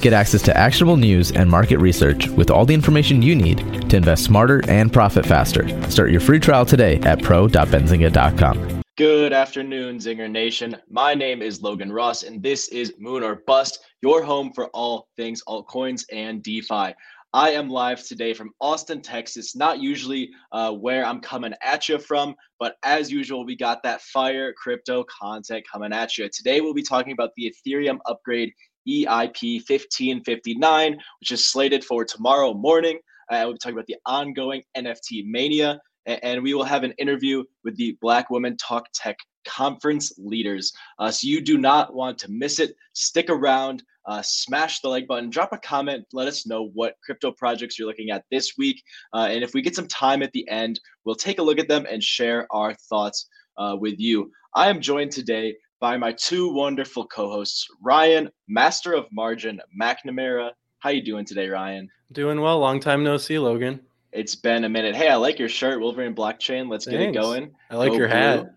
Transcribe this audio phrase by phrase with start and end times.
[0.00, 3.96] Get access to actionable news and market research with all the information you need to
[3.96, 5.68] invest smarter and profit faster.
[5.90, 8.82] Start your free trial today at pro.benzinga.com.
[8.96, 10.76] Good afternoon, Zinger Nation.
[10.88, 15.08] My name is Logan Ross, and this is Moon or Bust, your home for all
[15.16, 16.94] things altcoins and DeFi.
[17.32, 19.56] I am live today from Austin, Texas.
[19.56, 24.00] Not usually uh, where I'm coming at you from, but as usual, we got that
[24.02, 26.28] fire crypto content coming at you.
[26.28, 28.52] Today, we'll be talking about the Ethereum upgrade
[28.88, 32.98] EIP 1559, which is slated for tomorrow morning.
[33.30, 36.92] Uh, we'll be talking about the ongoing NFT mania, and, and we will have an
[36.98, 40.72] interview with the Black Women Talk Tech conference leaders.
[40.98, 42.74] Uh, so you do not want to miss it.
[42.92, 47.30] Stick around, uh, smash the like button, drop a comment, let us know what crypto
[47.32, 48.82] projects you're looking at this week.
[49.12, 51.68] Uh, and if we get some time at the end, we'll take a look at
[51.68, 54.30] them and share our thoughts uh, with you.
[54.54, 60.52] I am joined today by my two wonderful co-hosts, Ryan, Master of Margin McNamara.
[60.78, 61.90] How you doing today, Ryan?
[62.12, 62.58] Doing well.
[62.58, 63.80] Long time no see, Logan.
[64.10, 64.96] It's been a minute.
[64.96, 66.70] Hey, I like your shirt, Wolverine blockchain.
[66.70, 66.98] Let's Thanks.
[66.98, 67.54] get it going.
[67.68, 68.16] I like Go your blue.
[68.16, 68.54] hat.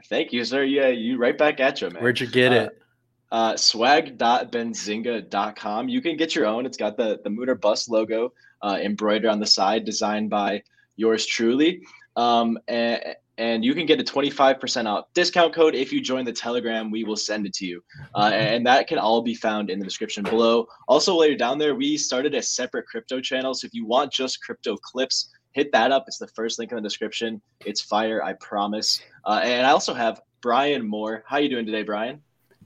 [0.08, 0.64] Thank you, sir.
[0.64, 2.02] Yeah, you right back at you, man.
[2.02, 2.82] Where'd you get uh, it?
[3.30, 5.88] Uh, swag.benzinga.com.
[5.90, 6.64] You can get your own.
[6.64, 8.32] It's got the, the Moon or Bust logo
[8.62, 10.62] uh, embroidered on the side, designed by
[10.96, 11.82] yours truly.
[12.16, 13.02] Um, and,
[13.38, 16.90] and you can get a 25% off discount code if you join the Telegram.
[16.90, 17.82] We will send it to you.
[18.14, 20.66] Uh, and that can all be found in the description below.
[20.88, 23.52] Also, while you're down there, we started a separate crypto channel.
[23.54, 26.04] So if you want just crypto clips, hit that up.
[26.06, 27.40] It's the first link in the description.
[27.64, 29.00] It's fire, I promise.
[29.24, 31.24] Uh, and I also have Brian Moore.
[31.26, 32.22] How you doing today, Brian?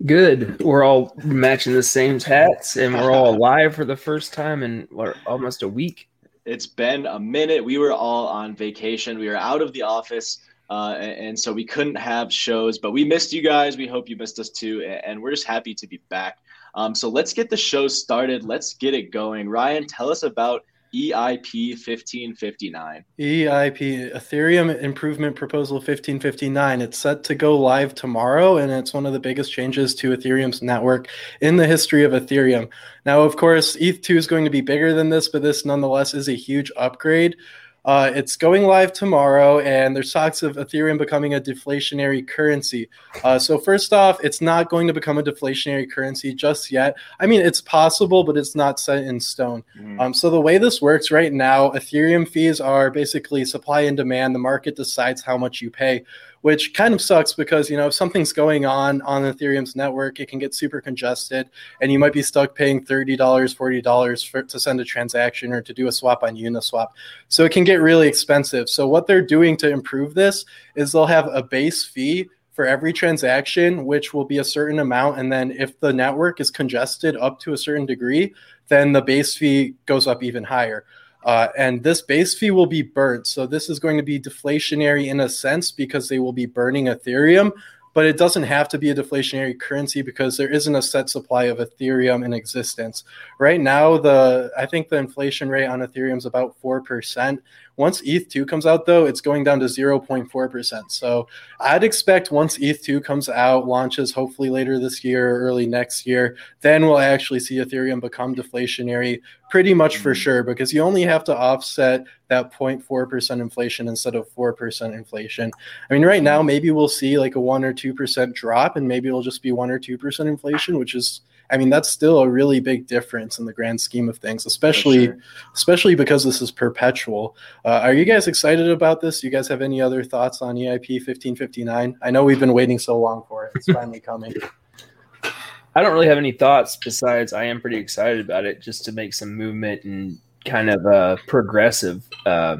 [0.07, 0.61] Good.
[0.61, 4.89] We're all matching the same hats, and we're all alive for the first time in
[4.91, 6.09] what, almost a week.
[6.47, 7.63] It's been a minute.
[7.63, 9.19] We were all on vacation.
[9.19, 10.39] We were out of the office,
[10.71, 12.79] uh, and, and so we couldn't have shows.
[12.79, 13.77] But we missed you guys.
[13.77, 16.39] We hope you missed us too, and we're just happy to be back.
[16.75, 18.45] Um, so let's get the show started.
[18.45, 19.49] Let's get it going.
[19.49, 20.65] Ryan, tell us about
[20.95, 23.05] EIP 1559.
[23.19, 26.81] EIP, Ethereum Improvement Proposal 1559.
[26.81, 30.63] It's set to go live tomorrow, and it's one of the biggest changes to Ethereum's
[30.63, 31.09] network
[31.41, 32.69] in the history of Ethereum.
[33.07, 36.29] Now, of course, ETH2 is going to be bigger than this, but this nonetheless is
[36.29, 37.37] a huge upgrade.
[37.85, 42.89] Uh, it's going live tomorrow, and there's talks of Ethereum becoming a deflationary currency.
[43.25, 46.97] Uh, so, first off, it's not going to become a deflationary currency just yet.
[47.19, 49.65] I mean, it's possible, but it's not set in stone.
[49.79, 50.01] Mm.
[50.01, 54.35] Um, so, the way this works right now, Ethereum fees are basically supply and demand.
[54.35, 56.05] The market decides how much you pay
[56.43, 60.29] which kind of sucks because you know if something's going on on Ethereum's network, it
[60.29, 64.61] can get super congested, and you might be stuck paying thirty dollars, forty dollars to
[64.61, 66.89] send a transaction or to do a swap on Uniswap.
[67.29, 68.69] So it can get really expensive.
[68.69, 70.45] So what they're doing to improve this
[70.77, 75.19] is they'll have a base fee for every transaction, which will be a certain amount.
[75.19, 78.35] And then if the network is congested up to a certain degree,
[78.69, 80.85] then the base fee goes up even higher.
[81.25, 83.27] Uh, and this base fee will be burnt.
[83.27, 86.87] So this is going to be deflationary in a sense because they will be burning
[86.87, 87.53] Ethereum,
[87.93, 91.45] but it doesn't have to be a deflationary currency because there isn't a set supply
[91.45, 93.05] of Ethereum in existence.
[93.39, 97.43] Right now, the I think the inflation rate on Ethereum is about four percent.
[97.81, 100.91] Once ETH2 comes out, though, it's going down to 0.4%.
[100.91, 101.27] So
[101.61, 106.37] I'd expect once ETH2 comes out, launches hopefully later this year or early next year,
[106.61, 110.21] then we'll actually see Ethereum become deflationary pretty much for mm-hmm.
[110.21, 115.51] sure because you only have to offset that 0.4% inflation instead of 4% inflation.
[115.89, 119.09] I mean, right now, maybe we'll see like a 1 or 2% drop and maybe
[119.09, 122.61] it'll just be 1 or 2% inflation, which is I mean, that's still a really
[122.61, 125.19] big difference in the grand scheme of things, especially sure.
[125.55, 127.37] especially because this is perpetual.
[127.65, 129.21] Uh, are you guys excited about this?
[129.21, 131.97] Do you guys have any other thoughts on EIP 1559?
[132.03, 133.53] I know we've been waiting so long for it.
[133.57, 134.35] It's finally coming.
[135.75, 138.93] I don't really have any thoughts besides I am pretty excited about it just to
[138.93, 142.57] make some movement and kind of uh, progressive, uh,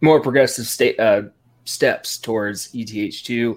[0.00, 1.22] more progressive state uh,
[1.64, 3.56] steps towards ETH2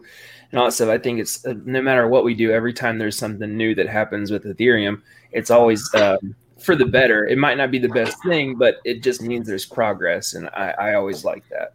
[0.56, 0.90] and.
[0.90, 3.88] I think it's uh, no matter what we do, every time there's something new that
[3.88, 7.28] happens with Ethereum, it's always um, for the better.
[7.28, 10.74] It might not be the best thing, but it just means there's progress, and I,
[10.80, 11.74] I always like that.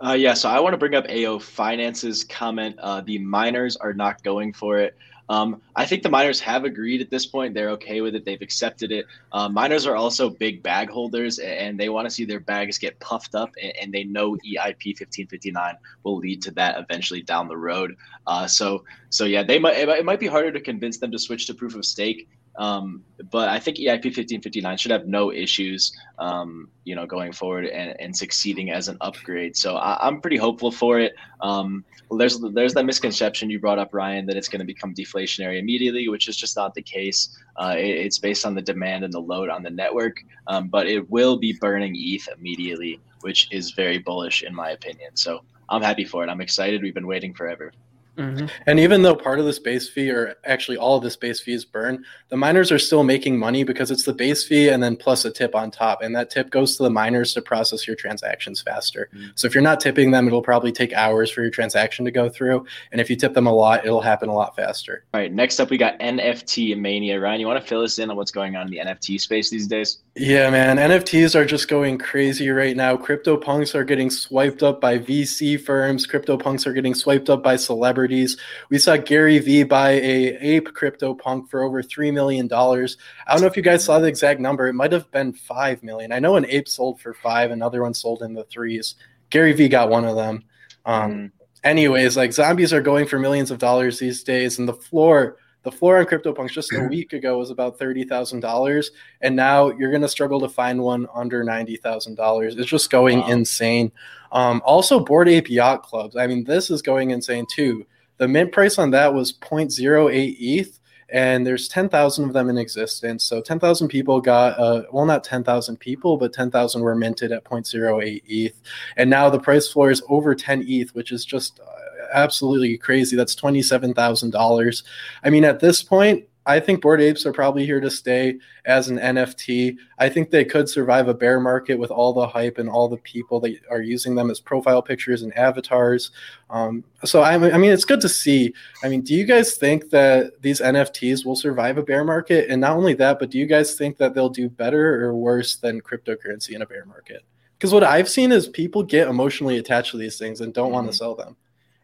[0.00, 2.78] Uh, yeah, so I want to bring up AO Finance's comment.
[2.78, 4.96] Uh, the miners are not going for it.
[5.28, 7.54] Um, I think the miners have agreed at this point.
[7.54, 8.24] They're okay with it.
[8.24, 9.06] They've accepted it.
[9.32, 12.98] Uh, miners are also big bag holders, and they want to see their bags get
[13.00, 17.56] puffed up, and, and, they know EIP 1559 will lead to that eventually down the
[17.56, 17.96] road.
[18.26, 19.76] Uh, so, so yeah, they might.
[19.76, 22.28] It might be harder to convince them to switch to proof of stake.
[22.56, 27.66] Um, but I think EIP 1559 should have no issues, um, you know, going forward
[27.66, 29.56] and, and succeeding as an upgrade.
[29.56, 31.14] So I, am pretty hopeful for it.
[31.40, 35.58] Um, there's there's that misconception you brought up, Ryan, that it's going to become deflationary
[35.58, 37.36] immediately, which is just not the case.
[37.56, 40.86] Uh, it, it's based on the demand and the load on the network, um, but
[40.86, 45.10] it will be burning ETH immediately, which is very bullish in my opinion.
[45.14, 46.30] So I'm happy for it.
[46.30, 46.82] I'm excited.
[46.82, 47.72] We've been waiting forever.
[48.18, 48.46] Mm-hmm.
[48.66, 51.52] And even though part of this base fee, or actually all of this base fee
[51.52, 54.96] is burned, the miners are still making money because it's the base fee and then
[54.96, 56.02] plus a tip on top.
[56.02, 59.08] And that tip goes to the miners to process your transactions faster.
[59.14, 59.28] Mm-hmm.
[59.36, 62.28] So if you're not tipping them, it'll probably take hours for your transaction to go
[62.28, 62.66] through.
[62.92, 65.04] And if you tip them a lot, it'll happen a lot faster.
[65.14, 65.32] All right.
[65.32, 67.20] Next up, we got NFT Mania.
[67.20, 69.50] Ryan, you want to fill us in on what's going on in the NFT space
[69.50, 69.98] these days?
[70.18, 70.78] Yeah, man.
[70.78, 72.96] NFTs are just going crazy right now.
[72.96, 77.40] Crypto punks are getting swiped up by VC firms, crypto punks are getting swiped up
[77.40, 78.36] by celebrities.
[78.68, 82.96] We saw Gary Vee buy a ape crypto punk for over three million dollars.
[83.28, 84.66] I don't know if you guys saw the exact number.
[84.66, 86.10] It might have been five million.
[86.10, 88.96] I know an ape sold for five, another one sold in the threes.
[89.30, 90.42] Gary Vee got one of them.
[90.84, 91.30] Um, mm.
[91.62, 95.72] Anyways, like zombies are going for millions of dollars these days, and the floor the
[95.72, 98.90] floor on CryptoPunks just a week ago was about thirty thousand dollars,
[99.20, 102.56] and now you're gonna struggle to find one under ninety thousand dollars.
[102.56, 103.28] It's just going wow.
[103.28, 103.92] insane.
[104.32, 106.16] Um, also, Bored Ape Yacht Clubs.
[106.16, 107.86] I mean, this is going insane too.
[108.18, 113.24] The mint price on that was 0.08 ETH, and there's 10,000 of them in existence.
[113.24, 118.22] So 10,000 people got, uh, well, not 10,000 people, but 10,000 were minted at 0.08
[118.26, 118.60] ETH.
[118.96, 123.16] And now the price floor is over 10 ETH, which is just uh, absolutely crazy.
[123.16, 124.82] That's $27,000.
[125.24, 128.88] I mean, at this point, I think Bored Apes are probably here to stay as
[128.88, 129.76] an NFT.
[129.98, 132.96] I think they could survive a bear market with all the hype and all the
[132.96, 136.10] people that are using them as profile pictures and avatars.
[136.48, 138.54] Um, so I, I mean, it's good to see.
[138.82, 142.48] I mean, do you guys think that these NFTs will survive a bear market?
[142.48, 145.56] And not only that, but do you guys think that they'll do better or worse
[145.56, 147.24] than cryptocurrency in a bear market?
[147.58, 150.74] Because what I've seen is people get emotionally attached to these things and don't mm-hmm.
[150.74, 151.36] want to sell them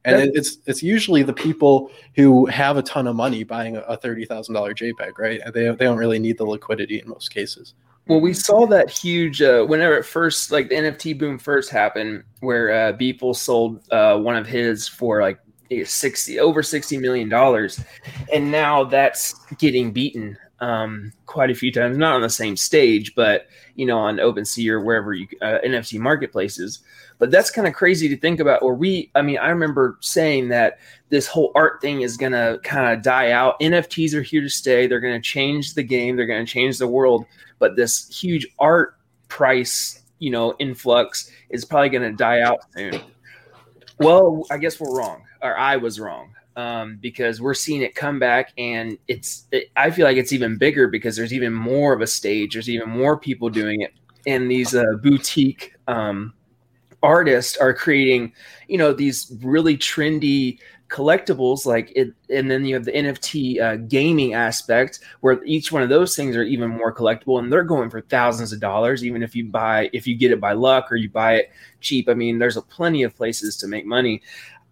[0.05, 3.97] and it, it's it's usually the people who have a ton of money buying a,
[3.97, 5.41] thirty thousand dollar JPEG, right?
[5.53, 7.75] They they don't really need the liquidity in most cases.
[8.07, 12.25] Well, we saw that huge uh, whenever it first like the NFT boom first happened,
[12.41, 15.39] where uh, Beeple sold uh, one of his for like
[15.85, 17.83] sixty over sixty million dollars,
[18.33, 23.15] and now that's getting beaten um, quite a few times, not on the same stage,
[23.15, 26.81] but you know on OpenSea or wherever you uh, NFT marketplaces.
[27.19, 28.63] But that's kind of crazy to think about.
[28.63, 30.79] Or we, I mean, I remember saying that
[31.11, 33.59] this whole art thing is going to kind of die out.
[33.61, 34.87] NFTs are here to stay.
[34.87, 36.17] They're going to change the game.
[36.17, 37.25] They're going to change the world.
[37.59, 38.97] But this huge art
[39.29, 43.01] price, you know, influx is probably going to die out soon.
[43.99, 46.35] Well, I guess we're wrong, or I was wrong.
[46.57, 50.57] Um, because we're seeing it come back and it's it, i feel like it's even
[50.57, 53.93] bigger because there's even more of a stage there's even more people doing it
[54.29, 56.33] and these uh, boutique um,
[57.05, 58.33] artists are creating,
[58.67, 60.59] you know, these really trendy
[60.89, 65.83] collectibles like it and then you have the nft uh, gaming aspect where each one
[65.83, 69.23] of those things are even more collectible and they're going for thousands of dollars even
[69.23, 72.09] if you buy if you get it by luck or you buy it cheap.
[72.09, 74.23] I mean there's a plenty of places to make money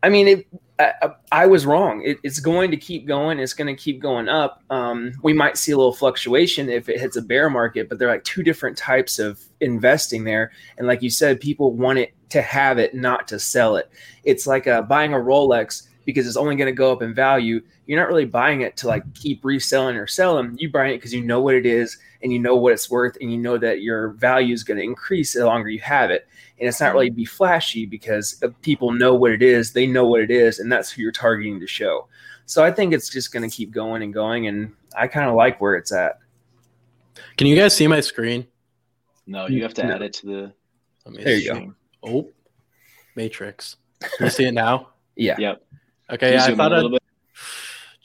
[0.02, 0.46] i mean it
[0.82, 2.02] I, I was wrong.
[2.02, 3.38] It, it's going to keep going.
[3.38, 4.62] It's going to keep going up.
[4.70, 8.08] Um, we might see a little fluctuation if it hits a bear market, but they're
[8.08, 10.52] like two different types of investing there.
[10.78, 13.90] And like you said, people want it to have it, not to sell it.
[14.24, 17.60] It's like uh, buying a Rolex because it's only going to go up in value.
[17.86, 20.56] You're not really buying it to like keep reselling or selling.
[20.58, 23.16] You buy it because you know what it is and you know what it's worth
[23.20, 26.26] and you know that your value is going to increase the longer you have it.
[26.58, 26.96] And it's not mm-hmm.
[26.96, 30.58] really be flashy because uh, people know what it is they know what it is
[30.58, 32.08] and that's who you're targeting to show.
[32.46, 35.36] So i think it's just going to keep going and going and i kind of
[35.36, 36.18] like where it's at.
[37.36, 38.46] Can you guys see my screen?
[39.26, 39.94] No you have to no.
[39.94, 40.52] add it to the
[41.06, 41.74] there you go.
[42.02, 42.28] Oh
[43.16, 43.76] matrix.
[44.00, 44.88] Can you see it now?
[45.16, 45.36] Yeah.
[45.38, 45.62] Yep
[46.12, 46.98] okay yeah, i thought i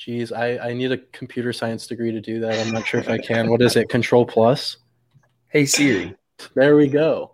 [0.07, 2.65] Jeez, I, I need a computer science degree to do that.
[2.65, 3.49] I'm not sure if I can.
[3.49, 3.89] What is it?
[3.89, 4.77] Control plus?
[5.49, 6.15] Hey Siri.
[6.55, 7.33] There we go.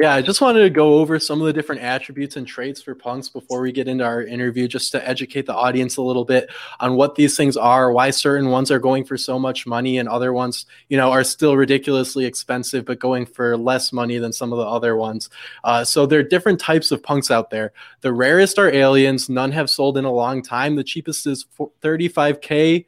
[0.00, 2.94] Yeah, I just wanted to go over some of the different attributes and traits for
[2.94, 6.50] punks before we get into our interview, just to educate the audience a little bit
[6.80, 10.08] on what these things are, why certain ones are going for so much money and
[10.08, 14.50] other ones, you know, are still ridiculously expensive, but going for less money than some
[14.52, 15.28] of the other ones.
[15.62, 17.72] Uh, so there are different types of punks out there.
[18.00, 19.28] The rarest are aliens.
[19.28, 20.74] None have sold in a long time.
[20.74, 21.44] The cheapest is
[21.82, 22.86] 35K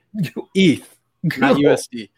[0.55, 0.95] ETH
[1.39, 2.11] not USD.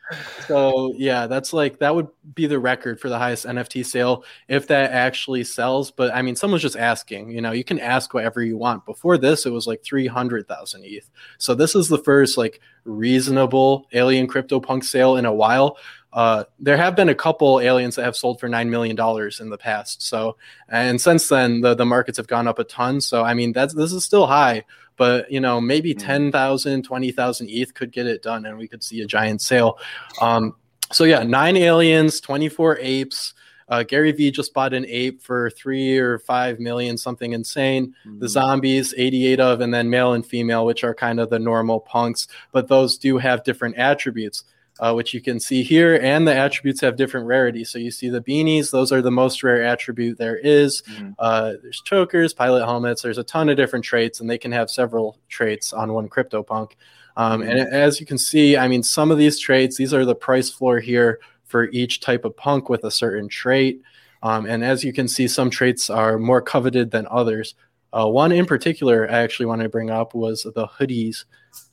[0.46, 4.68] So yeah, that's like that would be the record for the highest NFT sale if
[4.68, 5.90] that actually sells.
[5.90, 7.30] But I mean, someone's just asking.
[7.30, 8.86] You know, you can ask whatever you want.
[8.86, 11.10] Before this, it was like three hundred thousand ETH.
[11.38, 15.76] So this is the first like reasonable alien crypto punk sale in a while.
[16.16, 19.50] Uh, there have been a couple aliens that have sold for nine million dollars in
[19.50, 20.02] the past.
[20.02, 20.36] So,
[20.68, 23.00] and since then, the the markets have gone up a ton.
[23.00, 24.64] So, I mean, that's this is still high
[24.96, 25.98] but you know maybe mm.
[25.98, 29.78] 10,000 20,000 ETH could get it done and we could see a giant sale
[30.22, 30.56] um,
[30.90, 33.34] so yeah nine aliens 24 apes
[33.68, 37.94] uh, Gary Vee just bought an ape for three or five million, something insane.
[38.06, 38.20] Mm-hmm.
[38.20, 41.80] The zombies, 88 of, and then male and female, which are kind of the normal
[41.80, 44.44] punks, but those do have different attributes
[44.80, 47.70] uh, which you can see here, and the attributes have different rarities.
[47.70, 50.82] So you see the beanies; those are the most rare attribute there is.
[50.82, 51.12] Mm-hmm.
[51.18, 53.02] Uh, there's chokers, pilot helmets.
[53.02, 56.72] There's a ton of different traits, and they can have several traits on one CryptoPunk.
[57.16, 57.50] Um, mm-hmm.
[57.50, 60.50] And as you can see, I mean, some of these traits, these are the price
[60.50, 63.80] floor here for each type of punk with a certain trait.
[64.22, 67.54] Um, and as you can see, some traits are more coveted than others.
[67.92, 71.24] Uh, one in particular I actually want to bring up was the hoodies,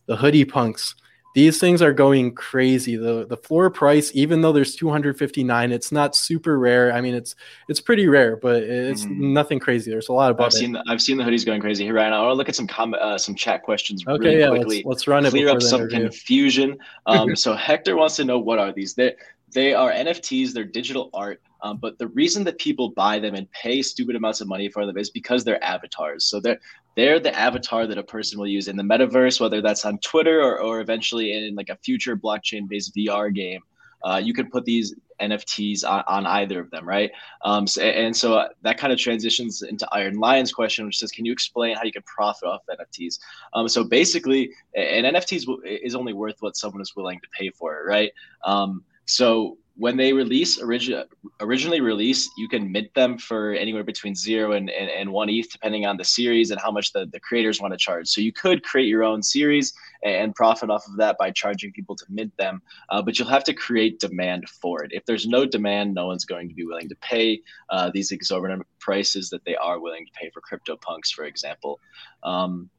[0.05, 0.95] the hoodie punks
[1.33, 2.95] these things are going crazy.
[2.95, 6.93] The the floor price, even though there's 259, it's not super rare.
[6.93, 7.35] I mean, it's
[7.67, 9.33] it's pretty rare, but it's mm-hmm.
[9.33, 9.89] nothing crazy.
[9.89, 10.39] There's a lot of.
[10.39, 12.21] I've seen the, I've seen the hoodies going crazy here right now.
[12.21, 14.77] I want to look at some comment, uh, some chat questions okay, really yeah, quickly.
[14.77, 15.31] Let's, let's run it.
[15.31, 16.01] Clear up some interview.
[16.01, 16.77] confusion.
[17.07, 18.93] Um, so Hector wants to know what are these?
[18.93, 19.15] They
[19.53, 20.53] they are NFTs.
[20.53, 21.41] They're digital art.
[21.63, 24.85] Um, but the reason that people buy them and pay stupid amounts of money for
[24.85, 26.25] them is because they're avatars.
[26.25, 26.59] So they're
[26.95, 30.41] they're the avatar that a person will use in the metaverse, whether that's on Twitter
[30.41, 33.61] or, or eventually in like a future blockchain based VR game.
[34.03, 37.09] Uh, you can put these NFTs on, on either of them, right?
[37.45, 41.09] Um, so, and so uh, that kind of transitions into Iron Lion's question, which says,
[41.09, 43.19] can you explain how you can profit off NFTs?
[43.53, 47.79] Um, so basically, an NFT is only worth what someone is willing to pay for
[47.79, 48.11] it, right?
[48.43, 51.03] Um, so when they release origi-
[51.39, 55.51] originally release, you can mint them for anywhere between zero and, and, and one ETH,
[55.51, 58.07] depending on the series and how much the, the creators want to charge.
[58.07, 61.95] So you could create your own series and profit off of that by charging people
[61.95, 64.91] to mint them, uh, but you'll have to create demand for it.
[64.93, 68.67] If there's no demand, no one's going to be willing to pay uh, these exorbitant
[68.79, 71.79] prices that they are willing to pay for CryptoPunks, for example.
[72.21, 72.69] Um,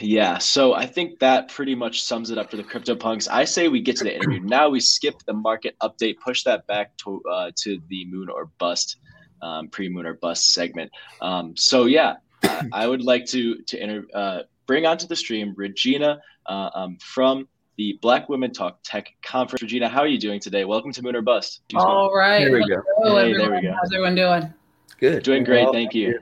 [0.00, 3.28] yeah, so I think that pretty much sums it up for the CryptoPunks.
[3.30, 4.40] I say we get to the interview.
[4.44, 8.46] Now we skip the market update, push that back to uh, to the moon or
[8.58, 8.96] bust,
[9.42, 10.90] um, pre moon or bust segment.
[11.20, 15.54] Um, so yeah, I, I would like to to inter- uh, bring onto the stream
[15.56, 19.62] Regina uh, um, from the Black Women Talk Tech Conference.
[19.62, 20.64] Regina, how are you doing today?
[20.64, 21.62] Welcome to Moon or Bust.
[21.74, 22.44] All right.
[22.44, 22.82] There we go.
[22.98, 23.72] Hello, hey, there we go.
[23.72, 24.52] How's everyone doing?
[24.98, 25.22] Good.
[25.22, 25.64] Doing great.
[25.64, 26.18] Well, thank you.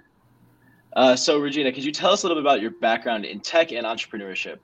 [0.95, 3.73] Uh, so, Regina, could you tell us a little bit about your background in tech
[3.73, 4.59] and entrepreneurship?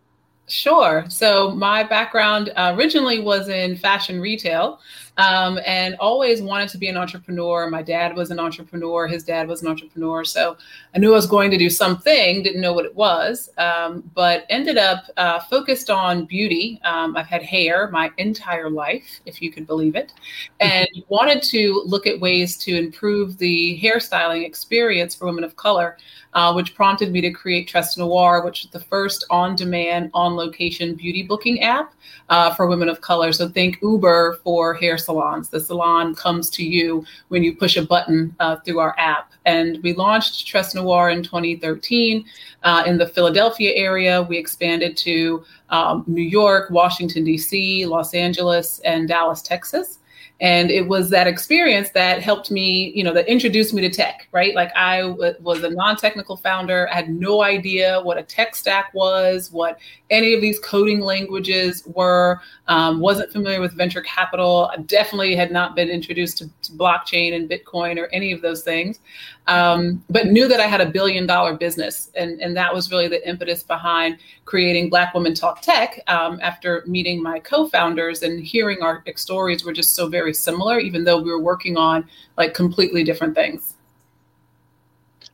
[0.51, 1.05] Sure.
[1.09, 4.81] So my background uh, originally was in fashion retail
[5.17, 7.69] um, and always wanted to be an entrepreneur.
[7.69, 9.07] My dad was an entrepreneur.
[9.07, 10.25] His dad was an entrepreneur.
[10.25, 10.57] So
[10.95, 14.47] I knew I was going to do something, didn't know what it was, um, but
[14.49, 16.81] ended up uh, focused on beauty.
[16.85, 20.13] Um, I've had hair my entire life, if you could believe it,
[20.61, 25.97] and wanted to look at ways to improve the hairstyling experience for women of color
[26.35, 30.95] uh, which prompted me to create TressNoir, which is the first on demand, on location
[30.95, 31.95] beauty booking app
[32.29, 33.33] uh, for women of color.
[33.33, 35.49] So think Uber for hair salons.
[35.49, 39.33] The salon comes to you when you push a button uh, through our app.
[39.47, 42.25] And we launched TressNoir in 2013
[42.63, 44.23] uh, in the Philadelphia area.
[44.23, 50.00] We expanded to um, New York, Washington, D.C., Los Angeles, and Dallas, Texas
[50.41, 54.21] and it was that experience that helped me you know that introduced me to tech
[54.33, 54.55] right?
[54.55, 56.89] Like I w- was a non-technical founder.
[56.91, 59.79] I had no idea what a tech stack was what
[60.11, 62.41] any of these coding languages were.
[62.69, 64.71] Um, wasn't familiar with venture capital.
[64.73, 68.63] I definitely had not been introduced to, to blockchain and bitcoin or any of those
[68.63, 69.01] things.
[69.47, 72.11] Um, but knew that I had a billion dollar business.
[72.15, 76.85] And, and that was really the impetus behind creating Black Women Talk Tech um, after
[76.87, 81.21] meeting my co founders and hearing our stories were just so very similar, even though
[81.21, 83.75] we were working on like completely different things.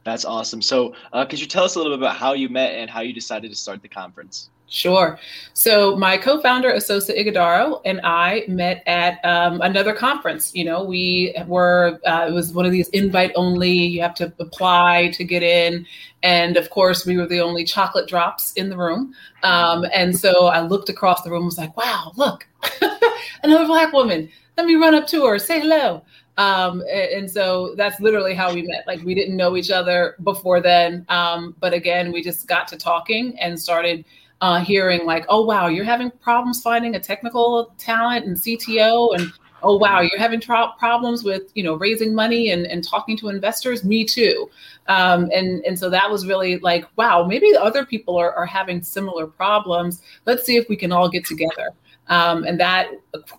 [0.05, 0.62] That's awesome.
[0.62, 3.00] So, uh, could you tell us a little bit about how you met and how
[3.00, 4.50] you decided to start the conference?
[4.69, 5.19] Sure.
[5.55, 10.55] So my co-founder Esosa Ighodaro and I met at um, another conference.
[10.55, 13.71] You know, we were uh, it was one of these invite only.
[13.71, 15.87] You have to apply to get in,
[16.25, 19.15] and of course, we were the only chocolate drops in the room.
[19.45, 22.49] Um, and so I looked across the room, was like, "Wow, look,
[23.45, 24.29] another black woman.
[24.56, 26.02] Let me run up to her, say hello."
[26.38, 28.86] Um, and so that's literally how we met.
[28.86, 32.76] Like we didn't know each other before then, um, but again, we just got to
[32.76, 34.04] talking and started
[34.42, 39.32] uh, hearing like, oh wow, you're having problems finding a technical talent and CTO, and
[39.62, 43.28] oh wow, you're having tra- problems with you know raising money and, and talking to
[43.28, 43.82] investors.
[43.82, 44.50] Me too,
[44.88, 48.82] um, and and so that was really like, wow, maybe other people are, are having
[48.82, 50.02] similar problems.
[50.26, 51.70] Let's see if we can all get together.
[52.08, 52.90] Um, and that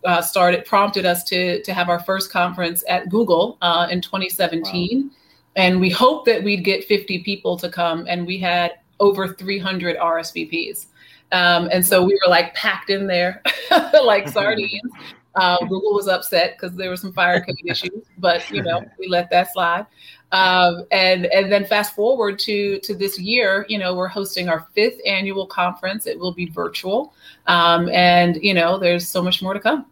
[0.04, 5.04] uh, started prompted us to to have our first conference at Google uh, in 2017.
[5.04, 5.10] Wow.
[5.56, 9.98] And we hoped that we'd get 50 people to come, and we had over 300
[9.98, 10.88] RSVPs.
[11.32, 13.42] Um, and so we were like packed in there
[14.04, 14.92] like sardines.
[15.36, 19.08] Uh, Google was upset because there were some fire code issues, but you know we
[19.08, 19.86] let that slide.
[20.32, 24.68] Um, and and then fast forward to to this year, you know we're hosting our
[24.76, 26.06] fifth annual conference.
[26.06, 27.14] It will be virtual,
[27.48, 29.86] um, and you know there's so much more to come.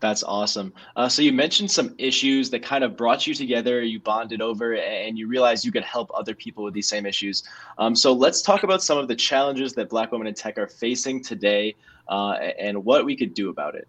[0.00, 0.74] That's awesome.
[0.96, 3.82] Uh, so you mentioned some issues that kind of brought you together.
[3.82, 7.44] You bonded over, and you realized you could help other people with these same issues.
[7.78, 10.66] Um, so let's talk about some of the challenges that Black women in tech are
[10.66, 11.76] facing today,
[12.08, 13.88] uh, and what we could do about it.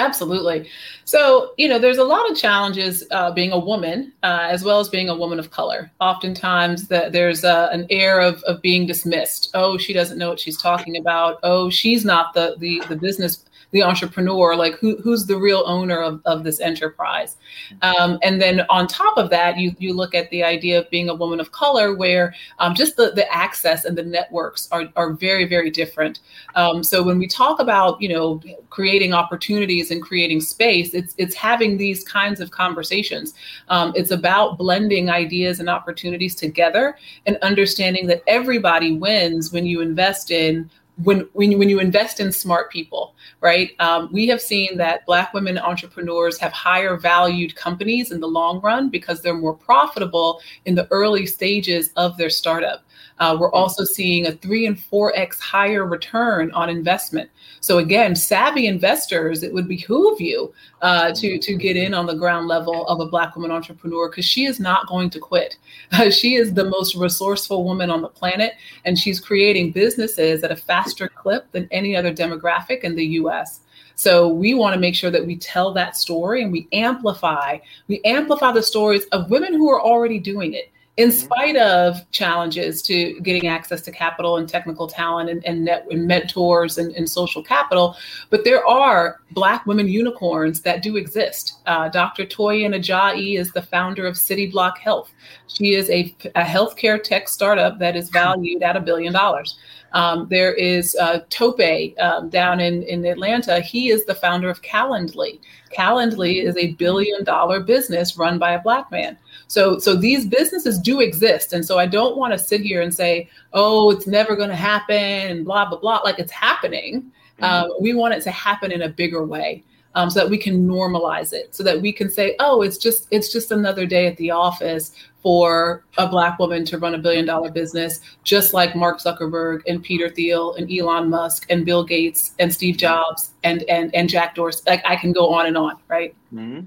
[0.00, 0.66] Absolutely.
[1.04, 4.80] So, you know, there's a lot of challenges uh, being a woman, uh, as well
[4.80, 5.90] as being a woman of color.
[6.00, 9.50] Oftentimes, the, there's uh, an air of, of being dismissed.
[9.52, 11.38] Oh, she doesn't know what she's talking about.
[11.42, 16.00] Oh, she's not the the, the business the entrepreneur, like who, who's the real owner
[16.00, 17.36] of, of this enterprise.
[17.82, 21.08] Um, and then on top of that, you, you look at the idea of being
[21.08, 25.12] a woman of color where um, just the, the access and the networks are, are
[25.12, 26.20] very, very different.
[26.54, 31.34] Um, so when we talk about, you know, creating opportunities and creating space, it's, it's
[31.34, 33.34] having these kinds of conversations.
[33.68, 39.80] Um, it's about blending ideas and opportunities together and understanding that everybody wins when you
[39.80, 40.70] invest in
[41.04, 43.70] when when when you invest in smart people, right?
[43.80, 48.60] Um, we have seen that Black women entrepreneurs have higher valued companies in the long
[48.60, 52.84] run because they're more profitable in the early stages of their startup.
[53.18, 57.30] Uh, we're also seeing a three and four x higher return on investment.
[57.60, 62.14] So again, savvy investors, it would behoove you uh, to to get in on the
[62.14, 65.56] ground level of a Black woman entrepreneur because she is not going to quit.
[65.92, 70.50] Uh, she is the most resourceful woman on the planet, and she's creating businesses at
[70.50, 73.60] a faster clip than any other demographic in the U.S.
[74.00, 78.00] So we want to make sure that we tell that story and we amplify, we
[78.06, 83.18] amplify the stories of women who are already doing it in spite of challenges to
[83.20, 87.42] getting access to capital and technical talent and, and, net, and mentors and, and, social
[87.42, 87.96] capital.
[88.28, 91.60] But there are Black women unicorns that do exist.
[91.64, 92.26] Uh, Dr.
[92.26, 95.10] Toyin Ajayi is the founder of Cityblock Health.
[95.46, 99.58] She is a, a healthcare tech startup that is valued at a billion dollars.
[99.92, 103.60] Um, there is uh, Tope um, down in, in Atlanta.
[103.60, 105.40] He is the founder of Calendly.
[105.74, 109.16] Calendly is a billion dollar business run by a black man.
[109.50, 111.52] So, so these businesses do exist.
[111.52, 114.54] And so I don't want to sit here and say, oh, it's never going to
[114.54, 115.98] happen and blah, blah, blah.
[116.04, 117.10] Like it's happening.
[117.40, 117.44] Mm-hmm.
[117.44, 119.64] Um, we want it to happen in a bigger way
[119.96, 123.08] um, so that we can normalize it so that we can say oh it's just
[123.10, 127.26] it's just another day at the office for a black woman to run a billion
[127.26, 132.34] dollar business just like mark zuckerberg and peter thiel and elon musk and bill gates
[132.38, 135.76] and steve jobs and and and jack dorsey like i can go on and on
[135.88, 136.60] right mm-hmm.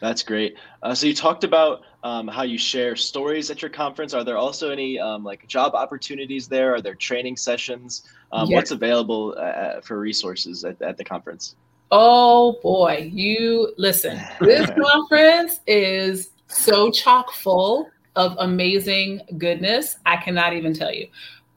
[0.00, 4.14] that's great uh, so you talked about um, how you share stories at your conference
[4.14, 8.56] are there also any um, like job opportunities there are there training sessions um, yes.
[8.56, 11.56] what's available uh, for resources at, at the conference
[11.90, 14.20] Oh boy, you listen.
[14.40, 19.96] This conference is so chock full of amazing goodness.
[20.04, 21.08] I cannot even tell you,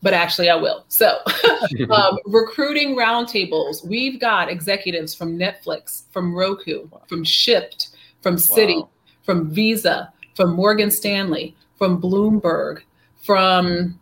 [0.01, 0.85] but actually, I will.
[0.87, 1.17] So,
[1.89, 3.85] um, recruiting roundtables.
[3.85, 7.89] We've got executives from Netflix, from Roku, from Shipt,
[8.21, 8.89] from Citi, wow.
[9.31, 12.81] From Visa, from Morgan Stanley, from Bloomberg,
[13.21, 13.99] from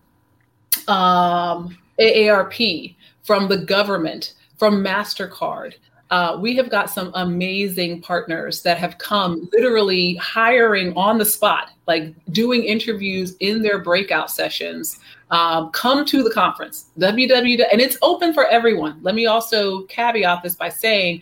[0.88, 5.76] um, AARP, from the government, from MasterCard
[6.12, 11.70] uh, we have got some amazing partners that have come literally hiring on the spot,
[11.88, 15.00] like doing interviews in their breakout sessions.
[15.30, 19.00] Um, come to the conference, www, and it's open for everyone.
[19.04, 21.22] Let me also caveat this by saying,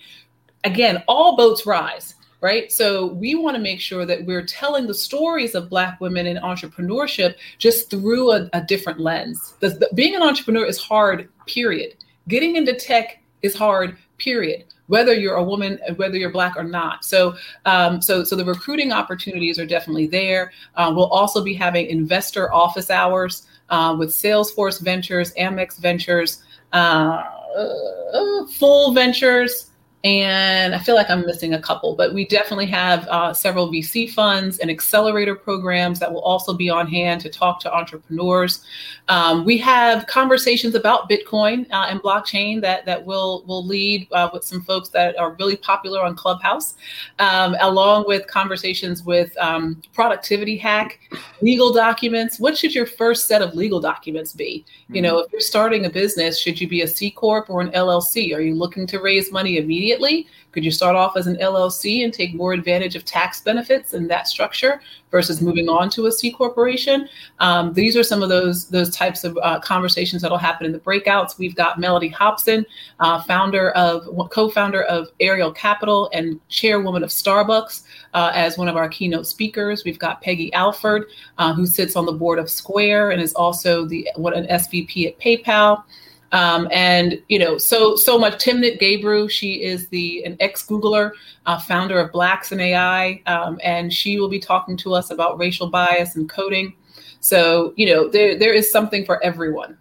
[0.63, 2.15] again, all boats rise.
[2.41, 2.71] Right?
[2.71, 6.37] So we want to make sure that we're telling the stories of Black women in
[6.37, 9.55] entrepreneurship just through a, a different lens.
[9.59, 11.95] The, the, being an entrepreneur is hard, period.
[12.27, 14.65] Getting into tech is hard, period.
[14.87, 17.03] Whether you're a woman, whether you're black or not.
[17.03, 20.51] So, um, so, so the recruiting opportunities are definitely there.
[20.75, 27.23] Uh, we'll also be having investor office hours uh, with Salesforce Ventures, Amex Ventures, uh,
[27.57, 29.71] uh Full Ventures,
[30.07, 34.09] and I feel like I'm missing a couple, but we definitely have uh, several VC
[34.09, 38.63] funds and accelerator programs that will also be on hand to talk to entrepreneurs.
[39.09, 44.29] Um, we have conversations about Bitcoin uh, and blockchain that that will will lead uh,
[44.31, 46.75] with some folks that are really popular on Clubhouse,
[47.19, 50.99] um, along with conversations with um, productivity hack,
[51.41, 52.39] legal documents.
[52.39, 54.65] What should your first set of legal documents be?
[54.89, 55.25] You know, mm-hmm.
[55.25, 58.35] if you're starting a business, should you be a C corp or an LLC?
[58.35, 59.96] Are you looking to raise money immediately?
[59.97, 60.27] Immediately?
[60.51, 64.07] Could you start off as an LLC and take more advantage of tax benefits in
[64.07, 64.81] that structure
[65.11, 67.07] versus moving on to a C corporation?
[67.39, 70.79] Um, these are some of those those types of uh, conversations that'll happen in the
[70.79, 71.37] breakouts.
[71.37, 72.65] We've got Mellody Hobson,
[72.99, 77.83] uh, founder of co-founder of Ariel Capital and chairwoman of Starbucks,
[78.13, 79.83] uh, as one of our keynote speakers.
[79.83, 81.05] We've got Peggy Alford,
[81.37, 85.07] uh, who sits on the board of Square and is also the what an SVP
[85.07, 85.83] at PayPal.
[86.31, 88.43] Um, and you know, so so much.
[88.43, 91.11] Timnit Gebru, she is the an ex Googler,
[91.45, 95.39] uh, founder of Blacks in AI, um, and she will be talking to us about
[95.39, 96.75] racial bias and coding.
[97.21, 99.77] So you know, there there is something for everyone,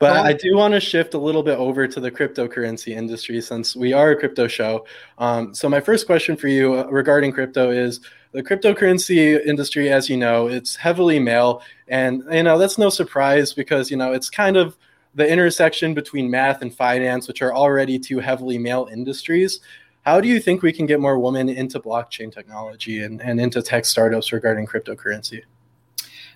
[0.00, 3.40] But um, I do want to shift a little bit over to the cryptocurrency industry
[3.40, 4.86] since we are a crypto show.
[5.18, 8.00] Um, so my first question for you uh, regarding crypto is
[8.32, 13.52] the cryptocurrency industry, as you know, it's heavily male, and you know that's no surprise
[13.52, 14.76] because you know it's kind of
[15.18, 19.58] the intersection between math and finance, which are already two heavily male industries.
[20.02, 23.60] How do you think we can get more women into blockchain technology and, and into
[23.60, 25.42] tech startups regarding cryptocurrency?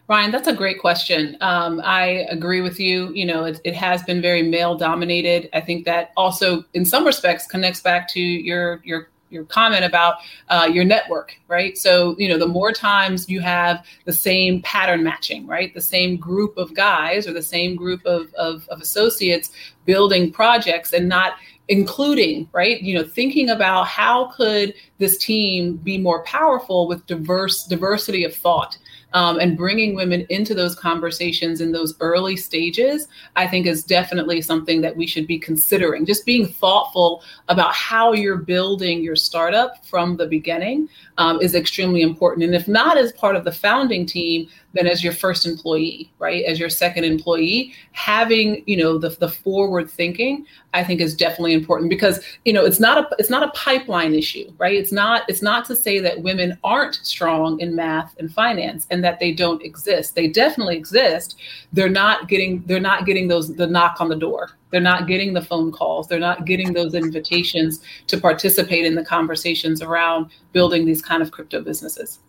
[0.09, 1.37] Ryan, that's a great question.
[1.41, 3.13] Um, I agree with you.
[3.15, 5.49] You know, it, it has been very male dominated.
[5.53, 10.17] I think that also, in some respects, connects back to your your your comment about
[10.49, 11.77] uh, your network, right?
[11.79, 15.73] So, you know, the more times you have the same pattern matching, right?
[15.75, 19.51] The same group of guys or the same group of, of, of associates
[19.85, 21.35] building projects and not
[21.69, 27.65] including right you know thinking about how could this team be more powerful with diverse
[27.65, 28.77] diversity of thought
[29.15, 34.41] um, and bringing women into those conversations in those early stages, I think is definitely
[34.41, 36.07] something that we should be considering.
[36.07, 42.03] Just being thoughtful about how you're building your startup from the beginning um, is extremely
[42.03, 42.45] important.
[42.45, 46.45] And if not as part of the founding team, then as your first employee, right?
[46.45, 51.53] As your second employee, having, you know, the, the forward thinking, I think is definitely
[51.53, 54.75] important because, you know, it's not a it's not a pipeline issue, right?
[54.75, 59.05] It's not it's not to say that women aren't strong in math and finance and
[59.05, 60.15] that they don't exist.
[60.15, 61.37] They definitely exist.
[61.73, 64.51] They're not getting they're not getting those the knock on the door.
[64.71, 66.09] They're not getting the phone calls.
[66.09, 71.31] They're not getting those invitations to participate in the conversations around building these kind of
[71.31, 72.21] crypto businesses.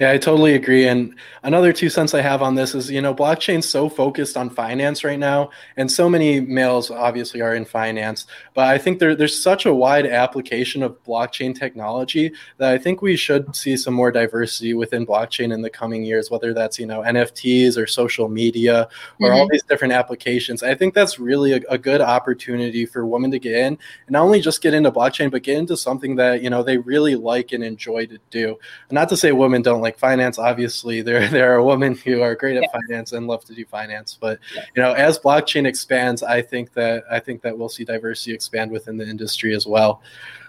[0.00, 0.88] Yeah, I totally agree.
[0.88, 4.48] And another two cents I have on this is, you know, blockchain's so focused on
[4.48, 8.26] finance right now, and so many males obviously are in finance.
[8.54, 13.02] But I think there, there's such a wide application of blockchain technology that I think
[13.02, 16.86] we should see some more diversity within blockchain in the coming years, whether that's, you
[16.86, 18.88] know, NFTs or social media
[19.20, 19.34] or mm-hmm.
[19.34, 20.62] all these different applications.
[20.62, 24.22] I think that's really a, a good opportunity for women to get in and not
[24.22, 27.52] only just get into blockchain, but get into something that, you know, they really like
[27.52, 28.56] and enjoy to do.
[28.88, 32.22] And not to say women don't like like finance obviously there there are women who
[32.22, 32.80] are great at yeah.
[32.80, 34.64] finance and love to do finance but yeah.
[34.74, 38.70] you know as blockchain expands i think that i think that we'll see diversity expand
[38.70, 40.02] within the industry as well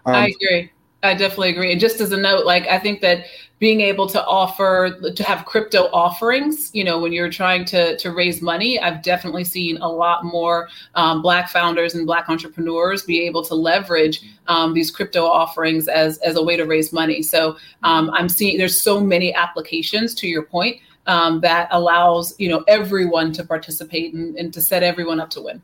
[0.06, 0.72] um, i agree
[1.04, 1.72] I definitely agree.
[1.72, 3.26] And just as a note, like I think that
[3.58, 8.12] being able to offer to have crypto offerings, you know, when you're trying to to
[8.12, 13.22] raise money, I've definitely seen a lot more um, Black founders and Black entrepreneurs be
[13.26, 17.22] able to leverage um, these crypto offerings as as a way to raise money.
[17.24, 20.14] So um, I'm seeing there's so many applications.
[20.16, 24.84] To your point, um, that allows you know everyone to participate and, and to set
[24.84, 25.62] everyone up to win.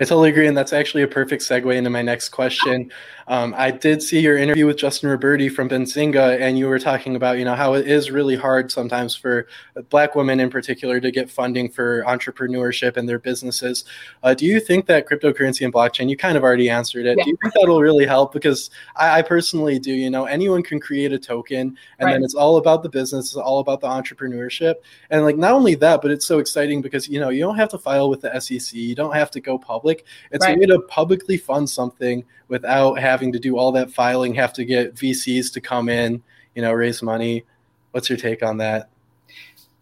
[0.00, 2.90] I totally agree, and that's actually a perfect segue into my next question.
[3.28, 7.16] Um, I did see your interview with Justin Roberti from Benzinga, and you were talking
[7.16, 9.48] about you know how it is really hard sometimes for
[9.90, 13.84] Black women in particular to get funding for entrepreneurship and their businesses.
[14.22, 16.08] Uh, do you think that cryptocurrency and blockchain?
[16.08, 17.18] You kind of already answered it.
[17.18, 17.24] Yeah.
[17.24, 18.32] Do you think that'll really help?
[18.32, 19.92] Because I, I, personally do.
[19.92, 22.12] You know, anyone can create a token, and right.
[22.12, 24.74] then it's all about the business, it's all about the entrepreneurship,
[25.10, 27.70] and like not only that, but it's so exciting because you know you don't have
[27.70, 29.85] to file with the SEC, you don't have to go public.
[30.30, 30.56] It's right.
[30.56, 34.64] a way to publicly fund something without having to do all that filing, have to
[34.64, 36.22] get VCs to come in,
[36.54, 37.44] you know, raise money.
[37.92, 38.90] What's your take on that?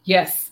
[0.05, 0.51] Yes.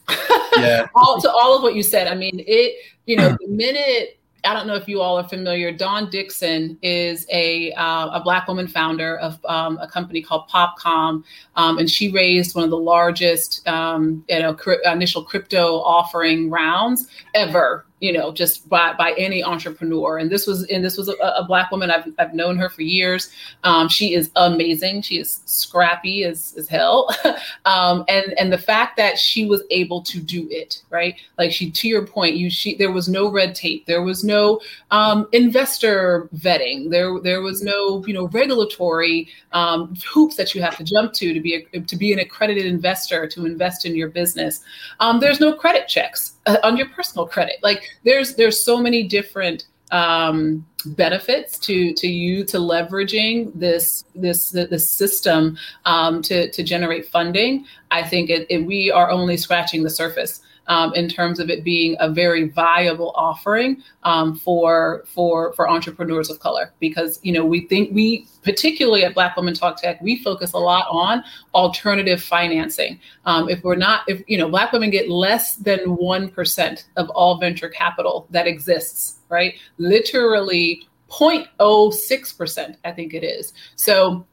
[0.56, 0.86] Yeah.
[0.94, 2.08] all to all of what you said.
[2.08, 5.70] I mean, it, you know, the minute I don't know if you all are familiar.
[5.70, 11.22] Dawn Dickson is a uh, a black woman founder of um, a company called Popcom,
[11.54, 16.50] um, and she raised one of the largest um, you know cri- initial crypto offering
[16.50, 20.18] rounds ever you know, just by, by any entrepreneur.
[20.18, 21.88] And this was, and this was a, a black woman.
[21.88, 23.30] I've, I've known her for years.
[23.62, 25.02] Um, she is amazing.
[25.02, 27.08] She is scrappy as, as hell.
[27.64, 31.14] um, and, and the fact that she was able to do it, right?
[31.38, 33.86] Like she, to your point, you, she, there was no red tape.
[33.86, 34.60] There was no
[34.90, 36.90] um, investor vetting.
[36.90, 41.32] There, there was no, you know, regulatory um, hoops that you have to jump to
[41.32, 44.64] to be a, to be an accredited investor to invest in your business.
[44.98, 47.56] Um, there's no credit checks uh, on your personal credit.
[47.62, 54.50] Like there's there's so many different um, benefits to to you to leveraging this this
[54.50, 57.66] this system um, to to generate funding.
[57.90, 61.64] I think it, it, we are only scratching the surface um, in terms of it
[61.64, 67.44] being a very viable offering um, for for for entrepreneurs of color because you know
[67.44, 72.22] we think we particularly at Black Women Talk Tech we focus a lot on alternative
[72.22, 72.98] financing.
[73.24, 77.08] Um, if we're not if you know Black women get less than one percent of
[77.10, 79.54] all venture capital that exists, right?
[79.78, 83.52] Literally 0.06%, I think it is.
[83.76, 84.26] So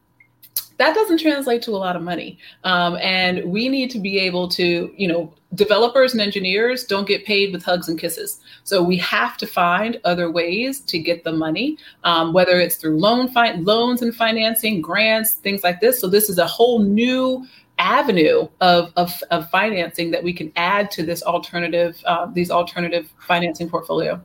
[0.80, 2.39] that doesn't translate to a lot of money.
[2.63, 7.26] Um, and we need to be able to, you know, developers and engineers don't get
[7.26, 8.39] paid with hugs and kisses.
[8.63, 12.98] So we have to find other ways to get the money, um, whether it's through
[12.98, 16.00] loan fi- loans and financing, grants, things like this.
[16.00, 17.46] So this is a whole new
[17.78, 23.12] avenue of, of, of financing that we can add to this alternative, uh, these alternative
[23.28, 24.22] financing portfolio.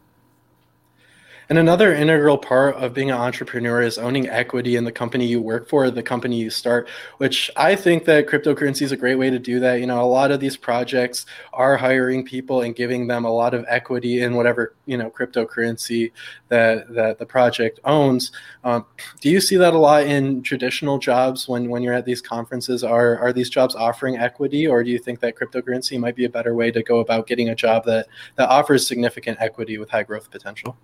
[1.48, 5.42] And another integral part of being an entrepreneur is owning equity in the company you
[5.42, 9.28] work for, the company you start, which I think that cryptocurrency is a great way
[9.28, 9.80] to do that.
[9.80, 13.52] You know, a lot of these projects are hiring people and giving them a lot
[13.52, 16.12] of equity in whatever, you know, cryptocurrency
[16.48, 18.32] that, that the project owns.
[18.64, 18.86] Um,
[19.20, 22.82] do you see that a lot in traditional jobs when, when you're at these conferences?
[22.82, 26.30] Are, are these jobs offering equity or do you think that cryptocurrency might be a
[26.30, 30.04] better way to go about getting a job that, that offers significant equity with high
[30.04, 30.76] growth potential?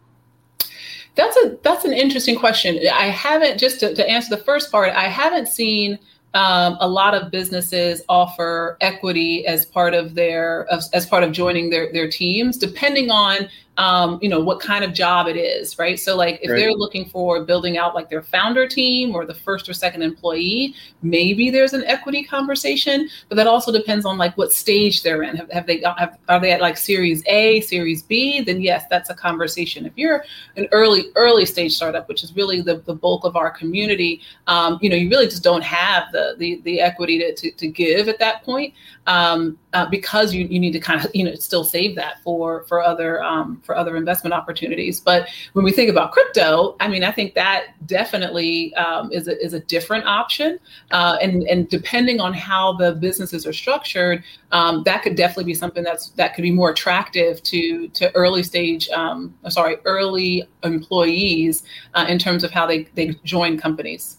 [1.14, 2.78] That's a that's an interesting question.
[2.92, 4.92] I haven't just to, to answer the first part.
[4.94, 5.98] I haven't seen
[6.34, 11.32] um, a lot of businesses offer equity as part of their as, as part of
[11.32, 13.48] joining their their teams, depending on
[13.80, 15.98] um, you know, what kind of job it is, right?
[15.98, 16.58] So, like, if right.
[16.58, 20.74] they're looking for building out like their founder team or the first or second employee,
[21.00, 25.34] maybe there's an equity conversation, but that also depends on like what stage they're in.
[25.34, 28.42] Have, have they have, are they at like Series A, Series B?
[28.42, 29.86] Then yes, that's a conversation.
[29.86, 33.50] If you're an early early stage startup, which is really the, the bulk of our
[33.50, 37.50] community, um, you know, you really just don't have the the, the equity to, to,
[37.52, 38.74] to give at that point.
[39.06, 42.64] Um, uh, because you, you need to kind of you know still save that for
[42.64, 45.00] for other um, for other investment opportunities.
[45.00, 49.42] But when we think about crypto, I mean, I think that definitely um, is a,
[49.44, 50.58] is a different option,
[50.90, 55.54] uh, and and depending on how the businesses are structured, um, that could definitely be
[55.54, 61.64] something that's that could be more attractive to to early stage, um, sorry, early employees
[61.94, 64.18] uh, in terms of how they they join companies.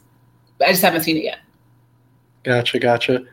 [0.62, 1.40] I just haven't seen it yet.
[2.44, 3.26] Gotcha, gotcha.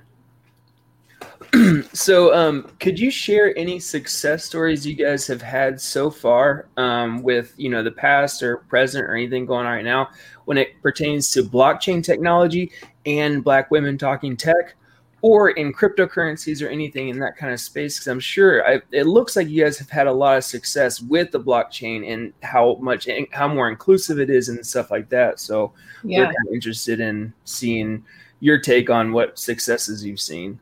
[1.92, 7.22] so, um, could you share any success stories you guys have had so far um,
[7.22, 10.10] with you know the past or present or anything going on right now
[10.44, 12.70] when it pertains to blockchain technology
[13.06, 14.74] and Black women talking tech,
[15.22, 17.98] or in cryptocurrencies or anything in that kind of space?
[17.98, 21.00] Because I'm sure I, it looks like you guys have had a lot of success
[21.00, 25.40] with the blockchain and how much how more inclusive it is and stuff like that.
[25.40, 25.72] So,
[26.04, 26.18] yeah.
[26.18, 28.04] we're kind of interested in seeing
[28.40, 30.58] your take on what successes you've seen.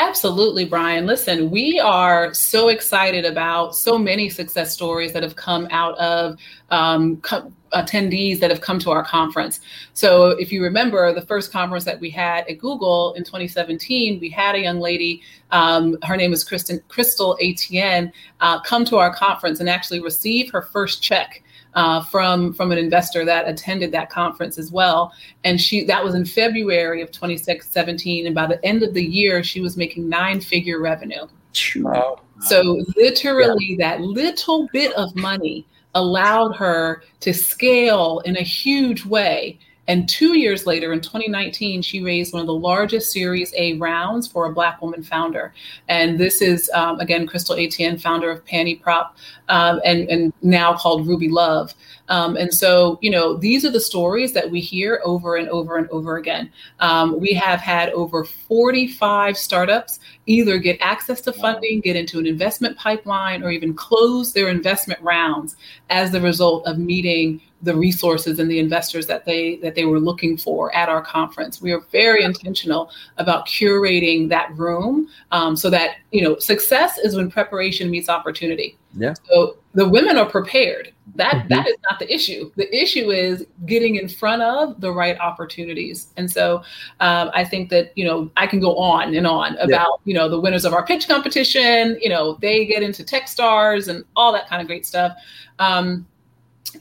[0.00, 1.06] Absolutely, Brian.
[1.06, 6.38] Listen, we are so excited about so many success stories that have come out of
[6.70, 9.58] um, co- attendees that have come to our conference.
[9.94, 14.30] So, if you remember the first conference that we had at Google in 2017, we
[14.30, 19.12] had a young lady, um, her name is Kristen, Crystal Etienne, uh, come to our
[19.12, 21.42] conference and actually receive her first check
[21.78, 25.12] uh, from from an investor that attended that conference as well.
[25.44, 29.44] And she that was in February of 2017, and by the end of the year,
[29.44, 31.28] she was making nine figure revenue.
[31.76, 32.20] Wow.
[32.40, 33.90] So literally, yeah.
[33.96, 35.64] that little bit of money
[35.94, 42.02] allowed her to scale in a huge way and two years later, in 2019, she
[42.02, 45.54] raised one of the largest Series A rounds for a Black woman founder.
[45.88, 49.16] And this is, um, again, Crystal Etienne, founder of Panty Prop,
[49.48, 51.72] um, and, and now called Ruby Love.
[52.10, 55.78] Um, and so, you know, these are the stories that we hear over and over
[55.78, 56.52] and over again.
[56.80, 62.26] Um, we have had over 45 startups either get access to funding, get into an
[62.26, 65.56] investment pipeline, or even close their investment rounds
[65.88, 69.98] as the result of meeting the resources and the investors that they that they were
[69.98, 71.60] looking for at our conference.
[71.60, 77.16] We are very intentional about curating that room um, so that you know success is
[77.16, 78.76] when preparation meets opportunity.
[78.94, 79.14] Yeah.
[79.24, 80.92] So the women are prepared.
[81.14, 81.48] That, mm-hmm.
[81.48, 82.50] that is not the issue.
[82.56, 86.08] The issue is getting in front of the right opportunities.
[86.16, 86.62] And so
[87.00, 89.86] um, I think that you know I can go on and on about yeah.
[90.04, 91.98] you know the winners of our pitch competition.
[92.00, 95.16] You know they get into TechStars and all that kind of great stuff.
[95.58, 96.06] Um,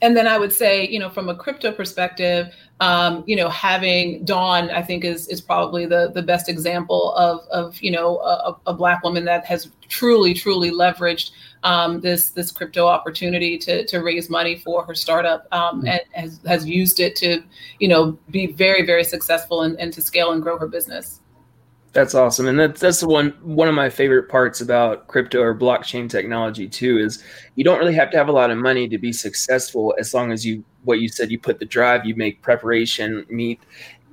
[0.02, 4.24] and then I would say, you know, from a crypto perspective, um, you know, having
[4.26, 8.58] Dawn, I think is is probably the the best example of of you know a,
[8.68, 11.32] a black woman that has truly truly leveraged
[11.64, 15.88] um, this this crypto opportunity to to raise money for her startup um, mm-hmm.
[15.88, 17.42] and has has used it to
[17.80, 21.22] you know be very very successful and, and to scale and grow her business.
[21.94, 25.58] That's awesome, and that's that's the one one of my favorite parts about crypto or
[25.58, 27.00] blockchain technology too.
[27.00, 27.24] Is
[27.56, 30.32] you don't really have to have a lot of money to be successful as long
[30.32, 33.60] as you what you said you put the drive, you make preparation meet.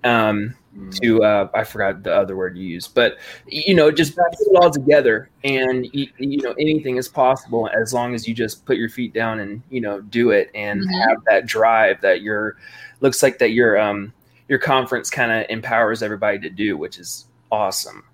[0.02, 0.54] Um,
[1.02, 4.56] to uh, I forgot the other word you used, but you know, just put it
[4.56, 8.76] all together, and you, you, know, anything is possible as long as you just put
[8.76, 11.08] your feet down and you know do it and mm-hmm.
[11.08, 12.56] have that drive that your
[13.00, 14.12] looks like that your um
[14.48, 18.04] your conference kind of empowers everybody to do, which is awesome.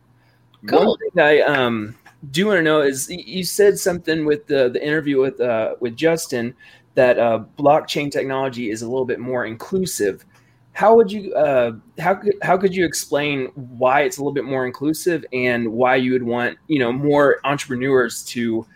[0.66, 0.88] Cool.
[0.88, 1.97] One thing I um,
[2.31, 5.97] do want to know is you said something with the the interview with uh, with
[5.97, 6.55] Justin
[6.95, 10.25] that uh, blockchain technology is a little bit more inclusive.
[10.73, 14.45] How would you uh, how could how could you explain why it's a little bit
[14.45, 18.66] more inclusive and why you would want you know more entrepreneurs to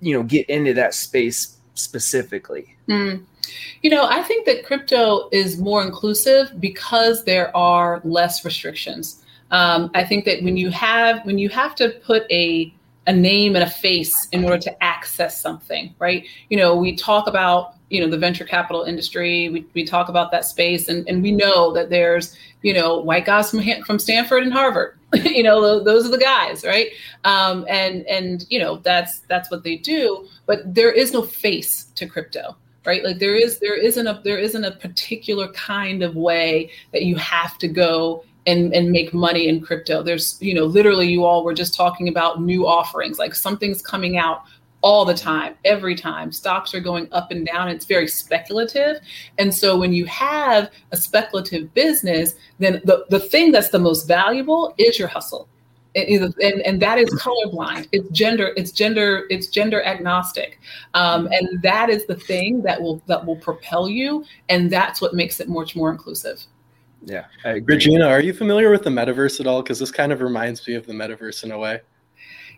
[0.00, 2.76] you know get into that space specifically?
[2.88, 3.24] Mm.
[3.82, 9.22] You know, I think that crypto is more inclusive because there are less restrictions.
[9.50, 12.72] Um, I think that when you have when you have to put a
[13.06, 16.26] a name and a face in order to access something, right?
[16.48, 19.48] You know, we talk about you know the venture capital industry.
[19.48, 23.26] We, we talk about that space, and, and we know that there's you know white
[23.26, 24.98] guys from from Stanford and Harvard.
[25.14, 26.88] you know, those are the guys, right?
[27.24, 30.26] Um, and and you know that's that's what they do.
[30.46, 34.38] But there is no face to crypto right like there is there isn't a there
[34.38, 39.48] isn't a particular kind of way that you have to go and and make money
[39.48, 40.02] in crypto.
[40.02, 43.18] There's you know literally you all were just talking about new offerings.
[43.18, 44.42] Like something's coming out
[44.82, 46.30] all the time every time.
[46.30, 47.68] Stocks are going up and down.
[47.68, 48.98] It's very speculative.
[49.38, 54.06] And so when you have a speculative business then the, the thing that's the most
[54.06, 55.48] valuable is your hustle.
[55.96, 57.88] And, and, and that is colorblind.
[57.90, 60.60] It's gender it's gender it's gender agnostic.
[60.94, 64.24] Um, and that is the thing that will that will propel you.
[64.48, 66.44] And that's what makes it much more inclusive
[67.06, 67.24] yeah.
[67.64, 69.62] Regina, are you familiar with the metaverse at all?
[69.62, 71.80] Because this kind of reminds me of the metaverse in a way.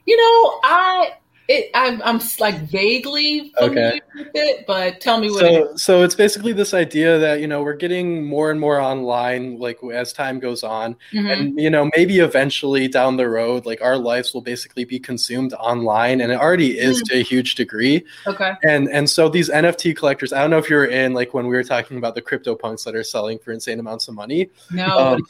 [0.07, 1.13] You know, I
[1.49, 4.01] it, I'm, I'm like vaguely familiar okay.
[4.15, 5.41] with it, but tell me what.
[5.41, 9.59] So, so it's basically this idea that you know we're getting more and more online,
[9.59, 11.27] like as time goes on, mm-hmm.
[11.27, 15.55] and you know maybe eventually down the road, like our lives will basically be consumed
[15.55, 17.07] online, and it already is mm.
[17.07, 18.05] to a huge degree.
[18.27, 18.53] Okay.
[18.63, 21.57] And and so these NFT collectors, I don't know if you're in like when we
[21.57, 24.51] were talking about the crypto punks that are selling for insane amounts of money.
[24.71, 24.87] No.
[24.87, 25.27] Um,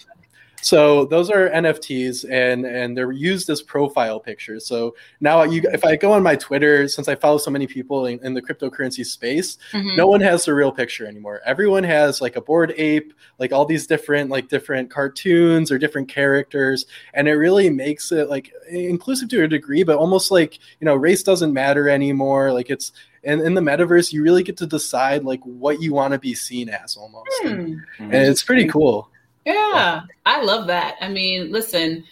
[0.61, 4.67] so those are NFTs and and they're used as profile pictures.
[4.67, 8.07] So now you if I go on my Twitter, since I follow so many people
[8.07, 9.97] in, in the cryptocurrency space, mm-hmm.
[9.97, 11.41] no one has the real picture anymore.
[11.45, 16.09] Everyone has like a Bored Ape, like all these different like different cartoons or different
[16.09, 20.85] characters, and it really makes it like inclusive to a degree, but almost like you
[20.85, 22.53] know race doesn't matter anymore.
[22.53, 22.93] Like it's
[23.25, 26.35] and in the metaverse you really get to decide like what you want to be
[26.35, 27.49] seen as almost hmm.
[27.49, 29.11] and, and, it's pretty cool
[29.55, 30.96] yeah, I love that.
[31.01, 32.05] I mean, listen,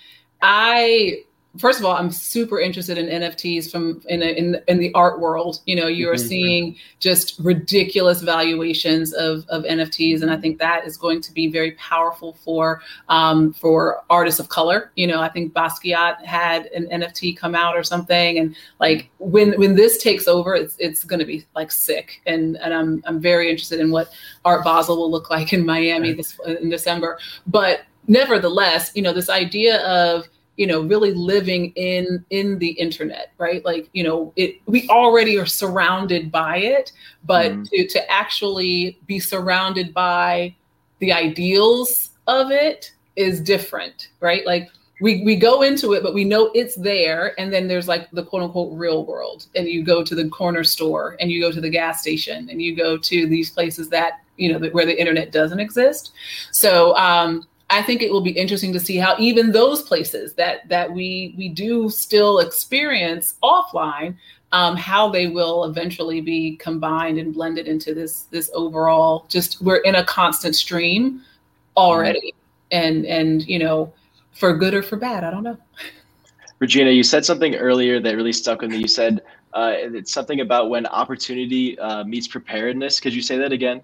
[0.42, 1.24] I
[1.58, 5.20] first of all, I'm super interested in NFTs from in a, in in the art
[5.20, 5.60] world.
[5.66, 6.28] You know, you're mm-hmm.
[6.28, 11.48] seeing just ridiculous valuations of of NFTs, and I think that is going to be
[11.48, 14.92] very powerful for um, for artists of color.
[14.96, 19.58] You know, I think Basquiat had an NFT come out or something, and like when
[19.58, 22.22] when this takes over, it's it's going to be like sick.
[22.26, 24.08] And and I'm I'm very interested in what
[24.44, 27.18] Art Basel will look like in Miami this in December.
[27.46, 33.32] But nevertheless, you know, this idea of you know really living in in the internet
[33.38, 33.64] right?
[33.64, 36.92] Like you know it we already are surrounded by it
[37.24, 37.68] but mm.
[37.70, 40.54] to to actually be surrounded by
[40.98, 44.44] the ideals of it is different right?
[44.46, 44.68] Like
[45.00, 48.24] we we go into it but we know it's there and then there's like the
[48.24, 49.46] quote unquote real world.
[49.54, 52.62] And you go to the corner store and you go to the gas station and
[52.62, 56.12] you go to these places that you know where the internet doesn't exist.
[56.50, 60.68] So um I think it will be interesting to see how even those places that
[60.68, 64.16] that we we do still experience offline,
[64.52, 69.26] um, how they will eventually be combined and blended into this this overall.
[69.28, 71.22] Just we're in a constant stream
[71.76, 72.34] already,
[72.70, 73.92] and and you know,
[74.32, 75.58] for good or for bad, I don't know.
[76.58, 78.78] Regina, you said something earlier that really stuck with me.
[78.78, 83.00] You said uh, it's something about when opportunity uh, meets preparedness.
[83.00, 83.82] Could you say that again?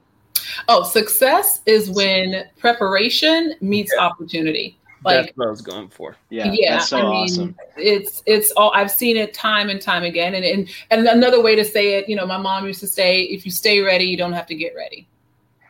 [0.69, 4.05] Oh, success is when preparation meets yeah.
[4.05, 4.79] opportunity.
[5.05, 6.17] Like that's what I was going for.
[6.31, 6.79] Yeah, yeah.
[6.79, 7.57] So I mean, awesome.
[7.77, 10.35] it's it's all I've seen it time and time again.
[10.35, 13.23] And, and and another way to say it, you know, my mom used to say,
[13.23, 15.09] if you stay ready, you don't have to get ready.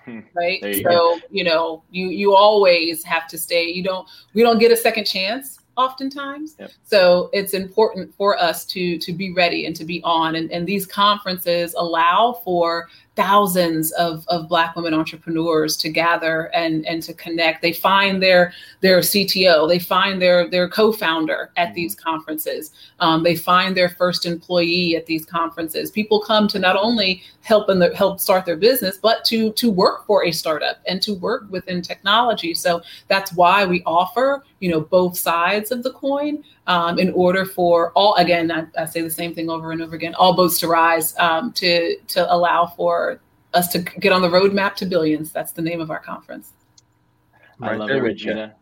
[0.04, 0.20] Hmm.
[0.34, 0.62] Right.
[0.62, 1.20] You so go.
[1.30, 3.68] you know, you you always have to stay.
[3.68, 4.06] You don't.
[4.34, 6.56] We don't get a second chance oftentimes.
[6.58, 6.70] Yep.
[6.84, 10.34] So it's important for us to to be ready and to be on.
[10.34, 16.86] And, and these conferences allow for thousands of, of black women entrepreneurs to gather and,
[16.86, 17.60] and to connect.
[17.60, 21.74] They find their their cto they find their their co-founder at mm-hmm.
[21.74, 22.72] these conferences.
[23.00, 25.90] Um, they find their first employee at these conferences.
[25.90, 29.70] People come to not only help in the, help start their business but to to
[29.70, 32.54] work for a startup and to work within technology.
[32.54, 37.44] So that's why we offer you know both sides of the coin um, in order
[37.44, 40.60] for all again I, I, say the same thing over and over again all boats
[40.60, 43.20] to rise um, to to allow for
[43.54, 45.32] us to get on the roadmap to billions.
[45.32, 46.52] That's the name of our conference.
[47.60, 48.54] I love it regina.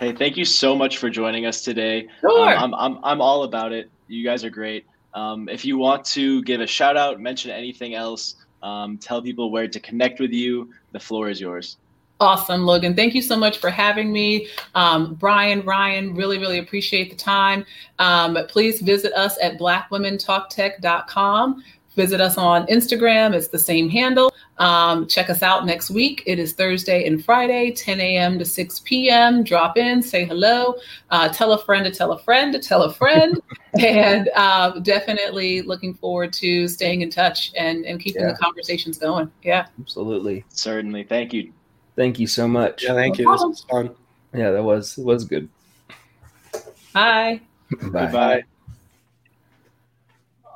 [0.00, 2.08] Hey thank you so much for joining us today.
[2.20, 2.56] Sure.
[2.56, 3.90] Um, I'm, I'm, I'm all about it.
[4.08, 4.86] You guys are great.
[5.12, 9.50] Um, if you want to give a shout out mention anything else um, tell people
[9.50, 11.76] where to connect with you the floor is yours
[12.22, 12.94] Awesome, Logan.
[12.94, 14.46] Thank you so much for having me.
[14.76, 17.66] Um, Brian, Ryan, really, really appreciate the time.
[17.98, 21.64] Um, please visit us at blackwomentalktech.com.
[21.96, 23.34] Visit us on Instagram.
[23.34, 24.32] It's the same handle.
[24.58, 26.22] Um, check us out next week.
[26.24, 28.38] It is Thursday and Friday, 10 a.m.
[28.38, 29.42] to 6 p.m.
[29.42, 30.76] Drop in, say hello,
[31.10, 33.40] uh, tell a friend to tell a friend to tell a friend.
[33.80, 38.30] and uh, definitely looking forward to staying in touch and, and keeping yeah.
[38.30, 39.28] the conversations going.
[39.42, 39.66] Yeah.
[39.80, 40.44] Absolutely.
[40.50, 41.02] Certainly.
[41.02, 41.52] Thank you.
[41.96, 42.84] Thank you so much.
[42.84, 43.32] Yeah, thank no you.
[43.32, 43.94] This was fun.
[44.34, 45.48] Yeah, that was it was good.
[46.92, 47.40] Bye.
[47.90, 48.06] Bye.
[48.06, 48.44] Bye.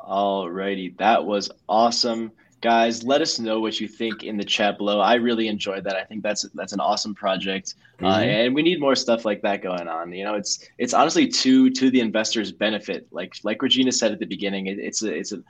[0.04, 0.94] All righty.
[0.98, 2.32] That was awesome.
[2.62, 4.98] Guys, let us know what you think in the chat below.
[5.00, 5.94] I really enjoyed that.
[5.94, 8.06] I think that's that's an awesome project, uh, mm-hmm.
[8.06, 10.12] uh, and we need more stuff like that going on.
[10.12, 13.06] You know, it's it's honestly to to the investors' benefit.
[13.10, 15.42] Like like Regina said at the beginning, it, it's a it's a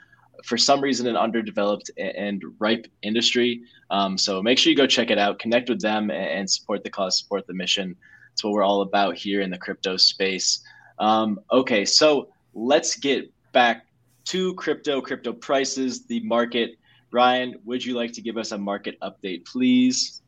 [0.45, 3.62] for some reason an underdeveloped and ripe industry.
[3.91, 6.91] Um, so make sure you go check it out, connect with them, and support the
[6.91, 7.97] cause, support the mission.
[8.30, 10.61] That's what we're all about here in the crypto space.
[10.99, 13.87] Um, okay, so let's get back
[14.26, 16.76] to crypto, crypto prices, the market.
[17.12, 20.22] Ryan, would you like to give us a market update, please?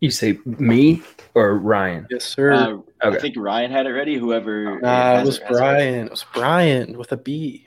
[0.00, 1.02] You say me
[1.34, 2.06] or Ryan?
[2.10, 2.52] Yes, sir.
[2.52, 4.16] Uh, I think Ryan had it ready.
[4.18, 4.78] Whoever.
[4.80, 6.06] Nah, it was has Brian.
[6.06, 7.66] It was Brian with a B.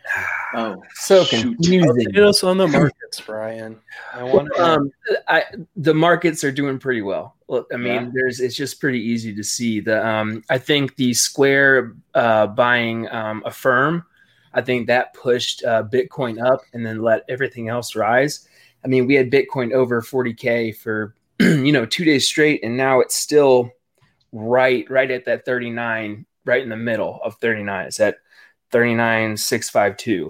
[0.53, 1.55] Oh, So shoot.
[1.55, 2.07] confusing.
[2.13, 3.79] Update us on the markets, Brian.
[4.13, 4.63] I want to.
[4.63, 4.91] um,
[5.27, 5.43] I
[5.75, 7.35] the markets are doing pretty well.
[7.47, 8.09] Well, I mean, Yeah.
[8.13, 10.05] there's it's just pretty easy to see the.
[10.05, 14.05] Um, I think the Square uh, buying um, a firm,
[14.53, 18.47] I think that pushed uh, Bitcoin up and then let everything else rise.
[18.85, 21.15] I mean, we had Bitcoin over 40k for
[21.65, 23.71] you know two days straight, and now it's still
[24.31, 27.87] right right at that 39, right in the middle of 39.
[27.87, 28.17] It's at
[28.71, 30.29] 39,652.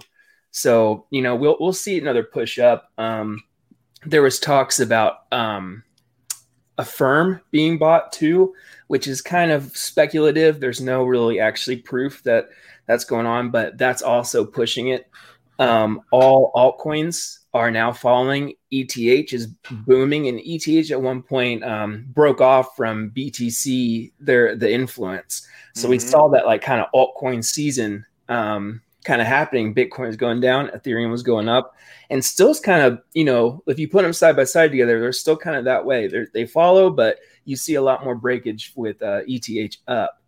[0.52, 2.92] So, you know, we'll we'll see another push up.
[2.98, 3.44] Um,
[4.06, 5.84] there was talks about um,
[6.78, 8.54] a firm being bought too,
[8.88, 10.60] which is kind of speculative.
[10.60, 12.50] There's no really actually proof that
[12.88, 15.10] that's going on, but that's also pushing it.
[15.60, 18.54] Um, all altcoins are now falling.
[18.72, 19.48] ETH is
[19.88, 25.48] booming, and ETH at one point um, broke off from BTC, their the influence.
[25.74, 26.02] So we Mhm.
[26.02, 29.74] saw that like kind of altcoin season um, kind of happening.
[29.74, 31.74] Bitcoin was going down, Ethereum was going up,
[32.12, 35.00] and still is kind of you know if you put them side by side together,
[35.00, 36.08] they're still kind of that way.
[36.08, 40.22] They're, they follow, but you see a lot more breakage with uh, ETH up,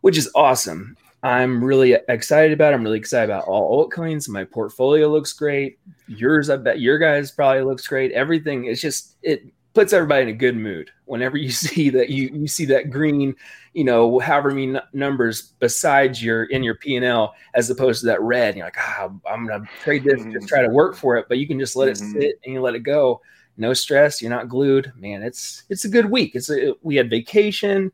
[0.00, 0.96] which is awesome.
[1.22, 2.72] I'm really excited about.
[2.74, 4.28] I'm really excited about all altcoins.
[4.28, 5.78] My portfolio looks great.
[6.06, 8.12] Yours, I bet your guys probably looks great.
[8.12, 9.44] Everything is just it
[9.74, 13.34] puts everybody in a good mood whenever you see that you you see that green,
[13.72, 18.00] you know, however many n- numbers besides your in your P and L as opposed
[18.00, 18.48] to that red.
[18.50, 21.38] And you're like, ah, I'm gonna trade this, just try to work for it, but
[21.38, 21.90] you can just let Mhm.
[21.92, 23.20] it sit and you let it go.
[23.56, 24.20] No stress.
[24.20, 24.92] You're not glued.
[24.96, 26.36] Man, it's it's a good week.
[26.36, 27.90] It's a, we had vacation.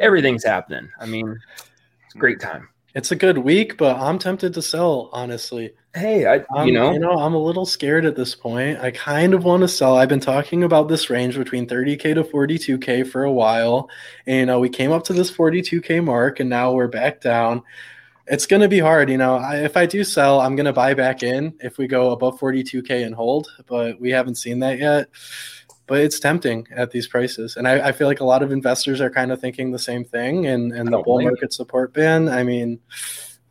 [0.00, 0.90] Everything's happening.
[1.00, 1.38] I mean,
[2.14, 2.68] it's a great time.
[2.94, 5.74] It's a good week, but I'm tempted to sell, honestly.
[5.96, 8.78] Hey, I I'm, you know you know, I'm a little scared at this point.
[8.78, 9.96] I kind of want to sell.
[9.96, 13.90] I've been talking about this range between 30k to 42k for a while.
[14.28, 17.62] And, you know, we came up to this 42k mark, and now we're back down.
[18.28, 19.38] It's going to be hard, you know.
[19.38, 22.38] I, if I do sell, I'm going to buy back in if we go above
[22.38, 25.08] 42k and hold, but we haven't seen that yet.
[25.86, 29.00] But it's tempting at these prices, and I, I feel like a lot of investors
[29.02, 30.46] are kind of thinking the same thing.
[30.46, 31.30] And and the bull blame you.
[31.32, 32.30] market support band.
[32.30, 32.80] I mean,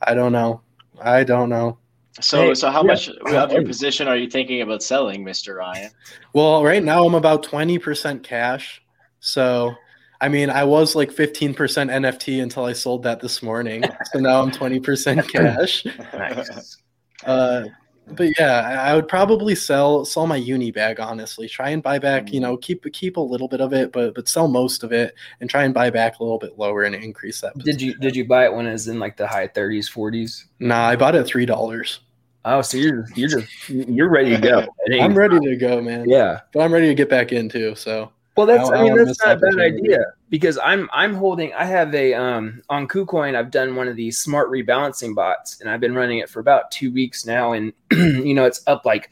[0.01, 0.61] I don't know.
[0.99, 1.77] I don't know.
[2.21, 2.87] So, Hey, so how yeah.
[2.87, 5.91] much of your position are you thinking about selling, Mister Ryan?
[6.33, 8.81] Well, right now I'm about 20% cash.
[9.19, 9.73] So,
[10.21, 13.83] I mean, I was like 15% NFT until I sold that this morning.
[14.11, 15.85] So now I'm 20% cash.
[16.13, 16.77] nice.
[17.25, 17.63] Uh,
[18.07, 21.47] but yeah, I would probably sell sell my uni bag honestly.
[21.47, 22.51] Try and buy back, you mm-hmm.
[22.51, 25.49] know, keep keep a little bit of it, but but sell most of it and
[25.49, 27.57] try and buy back a little bit lower and increase that.
[27.59, 30.45] Did you did you buy it when it was in like the high 30s, 40s?
[30.59, 31.99] Nah, I bought it at three dollars.
[32.45, 34.65] Oh, so you're you're just you're ready to go.
[34.99, 36.09] I'm ready to go, man.
[36.09, 36.41] Yeah.
[36.51, 37.75] But I'm ready to get back in too.
[37.75, 40.89] So Well, that's I- I, I mean wanna that's not a bad idea because I'm
[40.91, 45.13] I'm holding I have a um on KuCoin I've done one of these smart rebalancing
[45.13, 48.63] bots and I've been running it for about two weeks now and you know it's
[48.65, 49.11] up like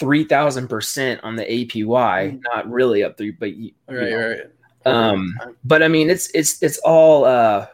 [0.00, 4.28] three thousand percent on the APY, not really up three, but you, you right, know.
[4.28, 4.40] right.
[4.86, 7.66] Um, but I mean, it's it's it's all uh,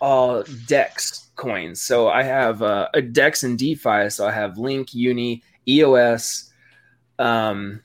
[0.00, 1.80] all Dex coins.
[1.80, 4.10] So I have uh, a Dex and DeFi.
[4.10, 6.52] So I have Link, Uni, EOS,
[7.18, 7.80] um,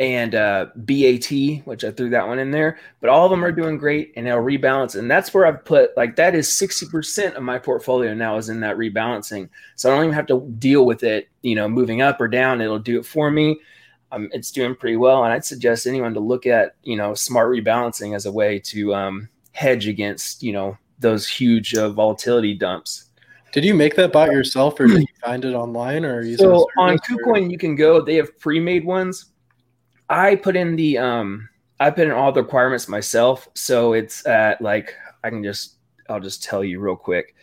[0.00, 1.30] and uh, BAT,
[1.64, 2.80] which I threw that one in there.
[3.00, 4.98] But all of them are doing great, and they'll rebalance.
[4.98, 8.48] And that's where I've put like that is sixty percent of my portfolio now is
[8.48, 9.48] in that rebalancing.
[9.76, 12.60] So I don't even have to deal with it, you know, moving up or down.
[12.60, 13.60] It'll do it for me
[14.12, 15.24] um, it's doing pretty well.
[15.24, 18.94] And I'd suggest anyone to look at, you know, smart rebalancing as a way to
[18.94, 23.06] um, hedge against, you know, those huge uh, volatility dumps.
[23.52, 26.98] Did you make that bot yourself or did you find it online or So on
[26.98, 29.26] KuCoin, you can go, they have pre-made ones.
[30.10, 31.48] I put in the, um,
[31.78, 33.48] I put in all the requirements myself.
[33.54, 35.76] So it's at like, I can just,
[36.08, 37.36] I'll just tell you real quick.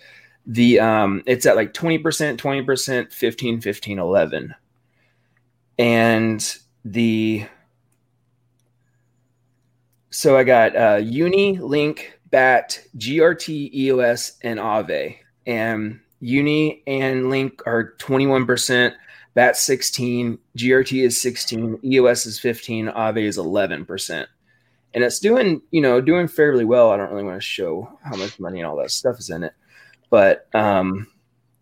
[0.45, 4.55] The, um, it's at like 20%, 20%, 15, 15, 11.
[5.79, 7.45] And the,
[10.09, 15.17] so I got uh, Uni, Link, BAT, GRT, EOS, and Aave.
[15.45, 18.93] And Uni and Link are 21%,
[19.37, 24.25] BAT 16, GRT is 16, EOS is 15, Aave is 11%.
[24.95, 26.89] And it's doing, you know, doing fairly well.
[26.89, 29.43] I don't really want to show how much money and all that stuff is in
[29.43, 29.53] it,
[30.09, 31.05] but um,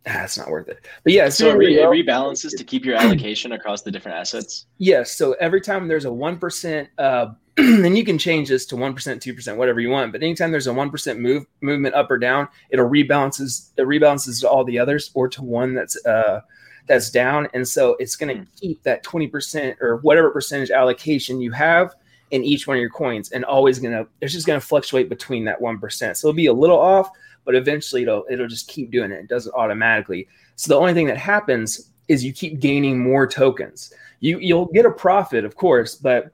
[0.07, 0.87] ah, it's not worth it.
[1.03, 4.19] But yeah, So it, re- really it rebalances to keep your allocation across the different
[4.19, 4.67] assets.
[4.77, 5.11] Yes.
[5.11, 7.25] So every time there's a 1%, uh,
[7.57, 10.13] and you can change this to 1%, 2%, whatever you want.
[10.13, 14.49] But anytime there's a 1% move movement up or down, it'll rebalances, it rebalances to
[14.49, 16.39] all the others or to one that's, uh,
[16.87, 17.47] that's down.
[17.53, 21.95] And so it's going to keep that 20% or whatever percentage allocation you have.
[22.31, 25.61] in each one of your coins and always gonna it's just gonna fluctuate between that
[25.61, 26.17] one percent.
[26.17, 27.09] So it'll be a little off,
[27.45, 29.19] but eventually it'll it'll just keep doing it.
[29.19, 30.27] It does it automatically.
[30.55, 33.93] So the only thing that happens is you keep gaining more tokens.
[34.21, 36.31] You you'll get a profit, of course, but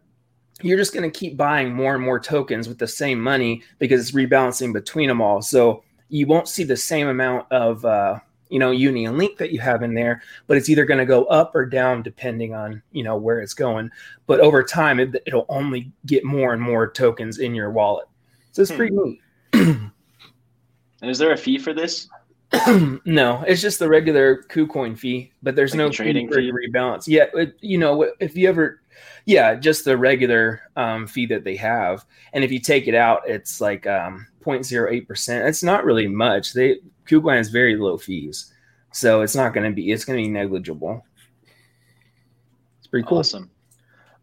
[0.61, 3.99] you're just going to keep buying more and more tokens with the same money because
[3.99, 5.41] it's rebalancing between them all.
[5.41, 8.19] So you won't see the same amount of uh,
[8.51, 11.05] you know uni and link that you have in there but it's either going to
[11.05, 13.89] go up or down depending on you know where it's going.
[14.27, 18.07] But over time it, will only get more and more tokens in your wallet.
[18.51, 18.77] So it's hmm.
[18.77, 19.77] pretty neat.
[21.03, 22.07] And is there a fee for this?
[23.05, 26.51] No it's just the regular KuCoin fee but there's like no trading fee?
[26.51, 27.07] rebalance.
[27.07, 28.80] Yeah it, you know if you ever
[29.25, 33.21] yeah just the regular um, fee that they have and if you take it out
[33.27, 35.47] it's like um, 0.08%.
[35.47, 36.53] It's not really much.
[36.53, 38.53] They KuCoin has very low fees.
[38.91, 41.05] So it's not going to be, it's going to be negligible.
[42.79, 43.19] It's pretty cool.
[43.19, 43.49] Awesome.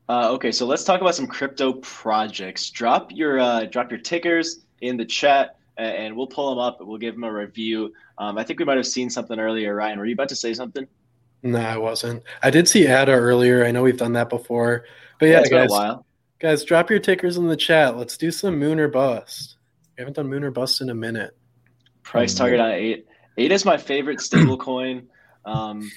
[0.08, 2.70] Uh, okay, so let's talk about some crypto projects.
[2.70, 6.78] Drop your uh, drop your tickers in the chat, and we'll pull them up.
[6.80, 7.92] We'll give them a review.
[8.16, 9.74] Um, I think we might have seen something earlier.
[9.74, 10.86] Ryan, were you about to say something?
[11.42, 12.22] No, I wasn't.
[12.42, 13.64] I did see ADA earlier.
[13.64, 14.84] I know we've done that before,
[15.20, 15.96] but yeah, yeah guys,
[16.40, 17.96] guys, drop your tickers in the chat.
[17.96, 19.56] Let's do some moon or bust.
[19.96, 21.36] We haven't done moon or bust in a minute.
[22.02, 22.38] Price mm-hmm.
[22.38, 23.06] target on eight.
[23.36, 25.08] Eight is my favorite stable coin.
[25.44, 25.90] Um,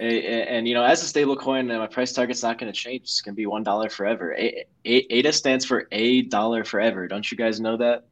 [0.00, 3.02] and you know, as a stable coin, my price target's not going to change.
[3.02, 4.36] It's going to be one dollar forever.
[4.84, 7.06] ADA stands for a dollar forever.
[7.06, 8.06] Don't you guys know that?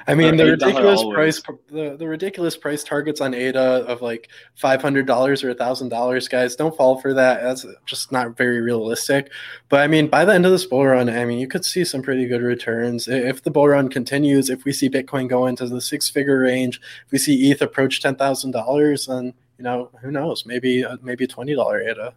[0.06, 4.80] I mean, the ridiculous price the, the ridiculous price targets on ADA of like five
[4.80, 6.56] hundred dollars or a thousand dollars, guys.
[6.56, 7.42] Don't fall for that.
[7.42, 9.30] That's just not very realistic.
[9.68, 11.84] But I mean, by the end of this bull run, I mean, you could see
[11.84, 14.50] some pretty good returns if the bull run continues.
[14.50, 18.00] If we see Bitcoin go into the six figure range, if we see ETH approach
[18.00, 20.46] ten thousand dollars, then you know who knows?
[20.46, 22.14] Maybe uh, maybe twenty dollar ADA.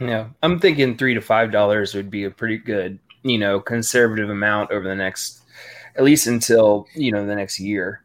[0.00, 4.30] Yeah, I'm thinking three to five dollars would be a pretty good, you know, conservative
[4.30, 5.43] amount over the next
[5.96, 8.04] at least until you know the next year.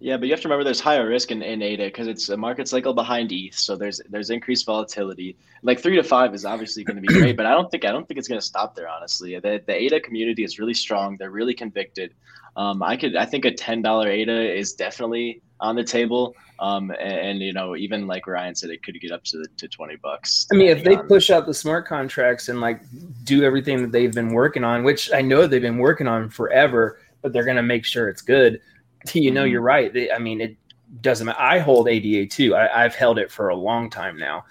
[0.00, 2.36] Yeah, but you have to remember there's higher risk in, in ADA because it's a
[2.36, 5.36] market cycle behind ETH, so there's there's increased volatility.
[5.62, 7.92] Like three to five is obviously going to be great, but I don't think I
[7.92, 8.88] don't think it's going to stop there.
[8.88, 11.16] Honestly, the the ADA community is really strong.
[11.16, 12.12] They're really convicted.
[12.56, 16.34] Um, I could I think a ten dollar ADA is definitely on the table.
[16.60, 19.68] Um, and, and, you know, even like Ryan said, it could get up to to
[19.68, 20.46] twenty bucks.
[20.52, 21.08] I mean, if they on.
[21.08, 22.80] push out the smart contracts and like
[23.24, 27.00] do everything that they've been working on, which I know they've been working on forever
[27.24, 28.60] but they're going to make sure it's good.
[29.12, 29.52] You know, mm-hmm.
[29.52, 29.92] you're right.
[30.14, 30.56] I mean, it
[31.02, 31.38] doesn't matter.
[31.38, 32.56] I hold ADA too.
[32.56, 34.46] I, have held it for a long time now.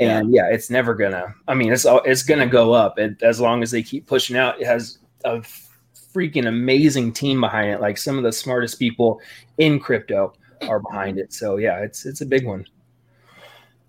[0.00, 1.34] And yeah, yeah it's never gonna.
[1.46, 4.58] I mean, it's it's gonna go up and as long as they keep pushing out.
[4.62, 5.42] It has a
[6.14, 7.82] freaking amazing team behind it.
[7.82, 9.20] Like some of the smartest people
[9.58, 11.34] in crypto are behind it.
[11.34, 12.64] So yeah, it's it's a big one.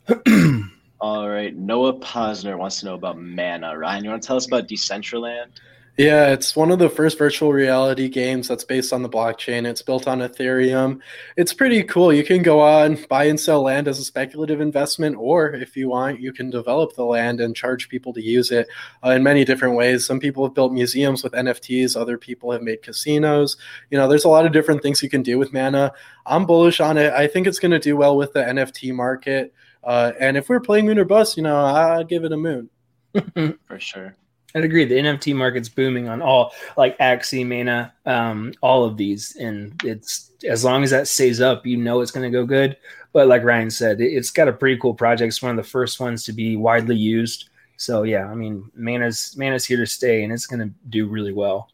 [1.00, 3.78] All right, Noah Posner wants to know about Mana.
[3.78, 5.52] Ryan, you want to tell us about Decentraland?
[6.00, 9.68] Yeah, it's one of the first virtual reality games that's based on the blockchain.
[9.68, 11.02] It's built on Ethereum.
[11.36, 12.14] It's pretty cool.
[12.14, 15.90] You can go on, buy and sell land as a speculative investment, or if you
[15.90, 18.70] want, you can develop the land and charge people to use it
[19.06, 20.06] uh, in many different ways.
[20.06, 23.58] Some people have built museums with NFTs, other people have made casinos.
[23.92, 25.92] You know, there's a lot of different things you can do with Mana.
[26.26, 27.12] I'm bullish on it.
[27.12, 29.54] I think it's going to do well with the NFT market.
[29.84, 32.70] Uh, and if we're playing Moon or Bust, you know, I'd give it a moon.
[33.68, 34.16] For sure.
[34.56, 34.86] I'd agree.
[34.86, 40.32] The NFT market's booming on all like Axie, Mana, um, all of these, and it's
[40.48, 42.78] as long as that stays up, you know it's going to go good.
[43.14, 45.28] But like Ryan said, it, has got a pretty cool project.
[45.28, 47.50] It's one of the first ones to be widely used.
[47.78, 51.34] So yeah, I mean, Mana's Mana's here to stay, and it's going to do really
[51.34, 51.70] well.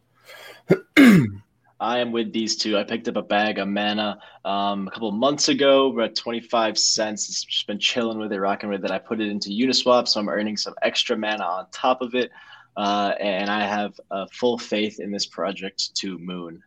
[1.78, 2.78] I am with these two.
[2.78, 5.90] I picked up a bag of mana um, a couple months ago.
[5.90, 7.30] We're at 25 cents.
[7.30, 8.92] It's just been chilling with it, rocking with it.
[8.92, 12.32] I put it into Uniswap, so I'm earning some extra mana on top of it
[12.78, 16.62] uh, and I have uh, full faith in this project to Moon.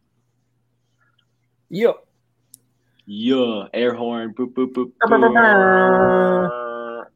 [1.68, 1.98] Yo.
[3.06, 4.92] Yo, air horn, boop, boop, boop.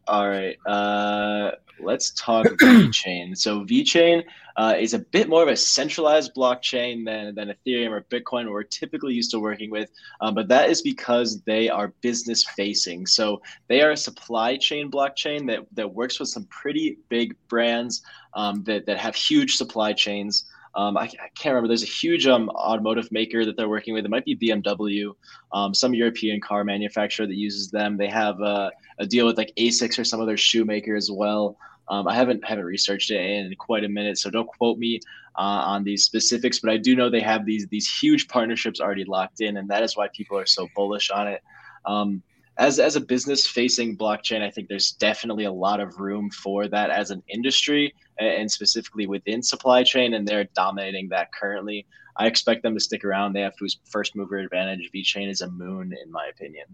[0.08, 0.56] All right.
[0.66, 3.36] Uh, let's talk about VeChain.
[3.36, 4.24] So VeChain
[4.56, 8.62] uh, is a bit more of a centralized blockchain than, than Ethereum or Bitcoin, we're
[8.62, 9.90] typically used to working with.
[10.20, 13.06] Um, but that is because they are business facing.
[13.06, 18.02] So they are a supply chain blockchain that, that works with some pretty big brands
[18.34, 20.44] um, that, that have huge supply chains.
[20.74, 21.68] Um, I, I, can't remember.
[21.68, 24.06] There's a huge um, automotive maker that they're working with.
[24.06, 25.12] It might be BMW,
[25.52, 27.98] um, some European car manufacturer that uses them.
[27.98, 28.70] They have a
[29.06, 31.58] deal with like Asics or some other shoemaker as well.
[31.88, 35.00] Um, I haven't haven't researched it in quite a minute, so don't quote me
[35.36, 36.60] uh, on these specifics.
[36.60, 39.82] But I do know they have these these huge partnerships already locked in, and that
[39.82, 41.42] is why people are so bullish on it.
[41.84, 42.22] Um,
[42.58, 46.68] as as a business facing blockchain, I think there's definitely a lot of room for
[46.68, 51.86] that as an industry and specifically within supply chain, and they're dominating that currently.
[52.16, 53.32] I expect them to stick around.
[53.32, 53.54] They have
[53.84, 54.90] first mover advantage.
[54.94, 56.66] VeChain is a moon, in my opinion.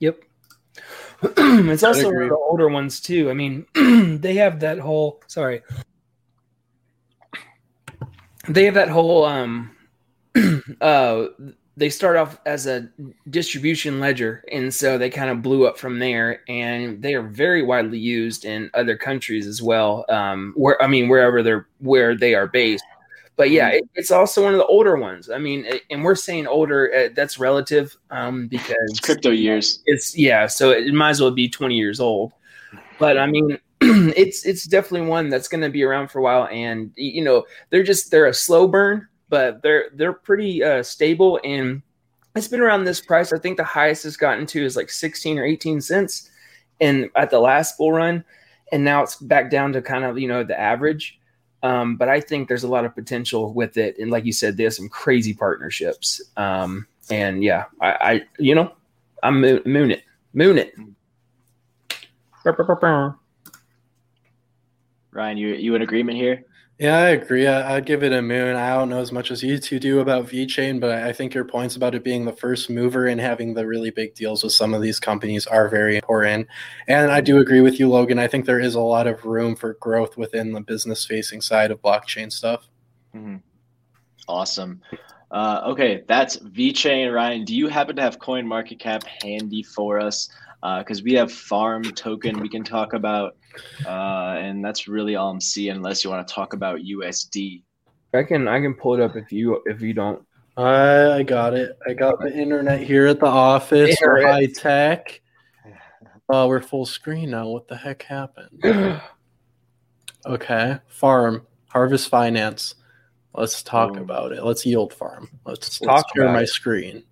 [0.00, 0.22] Yep.
[1.22, 3.30] it's also one of the older ones too.
[3.30, 3.66] I mean,
[4.20, 5.62] they have that whole sorry.
[8.48, 9.76] They have that whole um
[10.80, 11.26] uh
[11.76, 12.88] they start off as a
[13.30, 17.62] distribution ledger and so they kind of blew up from there and they are very
[17.62, 22.34] widely used in other countries as well um where i mean wherever they're where they
[22.34, 22.84] are based.
[23.36, 23.78] But yeah mm-hmm.
[23.78, 25.28] it, it's also one of the older ones.
[25.28, 29.82] I mean it, and we're saying older uh, that's relative um because it's crypto years.
[29.86, 32.32] it's yeah so it might as well be 20 years old.
[32.98, 36.46] But i mean it's it's definitely one that's going to be around for a while
[36.46, 41.40] and you know they're just they're a slow burn but they're they're pretty uh, stable
[41.44, 41.82] and
[42.36, 43.32] it's been around this price.
[43.32, 46.30] I think the highest it's gotten to is like 16 or 18 cents
[46.80, 48.24] and at the last bull run
[48.72, 51.18] and now it's back down to kind of you know the average.
[51.62, 54.56] Um, but I think there's a lot of potential with it and like you said
[54.56, 56.20] there's some crazy partnerships.
[56.36, 58.72] Um, and yeah I, I you know
[59.22, 60.02] I'm moon, moon it
[60.32, 60.74] moon it.
[65.12, 66.44] Ryan you you in agreement here
[66.78, 67.46] yeah, I agree.
[67.46, 68.56] I, would give it a moon.
[68.56, 71.44] I don't know as much as you two do about VeChain, but I think your
[71.44, 74.74] points about it being the first mover and having the really big deals with some
[74.74, 76.48] of these companies are very important.
[76.88, 78.18] And I do agree with you, Logan.
[78.18, 81.70] I think there is a lot of room for growth within the business facing side
[81.70, 82.68] of blockchain stuff.
[83.14, 83.36] Mm-hmm.
[84.26, 84.80] Awesome.
[85.30, 87.12] Uh, okay, that's VeChain.
[87.14, 90.28] Ryan, do you happen to have Coin Market Cap handy for us?
[90.78, 93.36] Because uh, we have Farm Token we can talk about.
[93.86, 97.62] Uh, and that's really all I'm seeing, unless you want to talk about USD.
[98.14, 100.24] I can I can pull it up if you if you don't.
[100.56, 101.76] I got it.
[101.86, 103.96] I got the internet here at the office.
[104.00, 105.20] We're high tech.
[106.28, 107.48] Oh, we're full screen now.
[107.48, 108.62] What the heck happened?
[110.26, 112.76] okay, farm harvest finance.
[113.34, 114.44] Let's talk about it.
[114.44, 115.28] Let's yield farm.
[115.44, 116.48] Let's, let's talk share my it.
[116.48, 117.02] screen.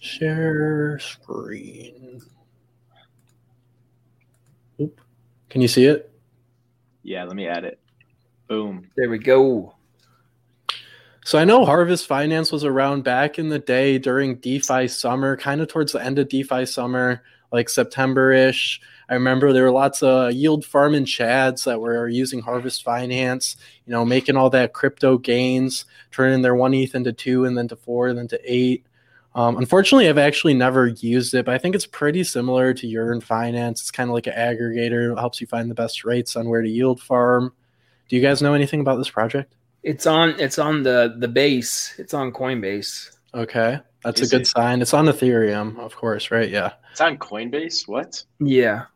[0.00, 2.20] Share screen.
[5.50, 6.10] Can you see it?
[7.02, 7.78] Yeah, let me add it.
[8.48, 8.88] Boom.
[8.96, 9.74] There we go.
[11.24, 15.60] So I know Harvest Finance was around back in the day during DeFi summer, kind
[15.60, 17.22] of towards the end of DeFi summer,
[17.52, 18.80] like September ish.
[19.08, 23.92] I remember there were lots of yield farming chads that were using Harvest Finance, you
[23.92, 27.76] know, making all that crypto gains, turning their one ETH into two and then to
[27.76, 28.86] four and then to eight.
[29.34, 33.20] Um, unfortunately, I've actually never used it, but I think it's pretty similar to Yearn
[33.20, 33.80] Finance.
[33.80, 35.12] It's kind of like an aggregator.
[35.12, 37.52] It helps you find the best rates on where to yield farm.
[38.08, 39.54] Do you guys know anything about this project?
[39.84, 40.30] It's on.
[40.40, 41.94] It's on the the base.
[41.98, 43.16] It's on Coinbase.
[43.32, 44.46] Okay, that's Is a good it?
[44.48, 44.82] sign.
[44.82, 46.50] It's on Ethereum, of course, right?
[46.50, 46.72] Yeah.
[46.90, 47.86] It's on Coinbase.
[47.86, 48.22] What?
[48.40, 48.86] Yeah.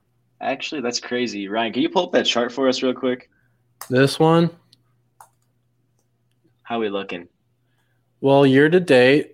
[0.41, 1.49] Actually, that's crazy.
[1.49, 3.31] Ryan, can you pull up that chart for us real quick?
[3.89, 4.51] This one.
[6.65, 7.29] How we looking?
[8.21, 9.34] Well, year to date,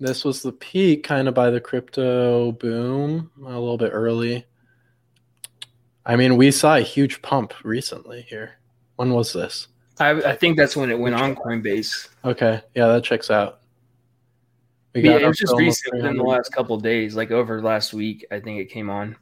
[0.00, 4.46] this was the peak kind of by the crypto boom a little bit early.
[6.06, 8.58] I mean, we saw a huge pump recently here.
[8.96, 9.68] When was this?
[9.98, 12.08] I, I think that's when it went on Coinbase.
[12.24, 12.62] Okay.
[12.74, 13.60] Yeah, that checks out.
[14.94, 18.26] We yeah, it was just recent within the last couple days, like over last week,
[18.32, 19.16] I think it came on.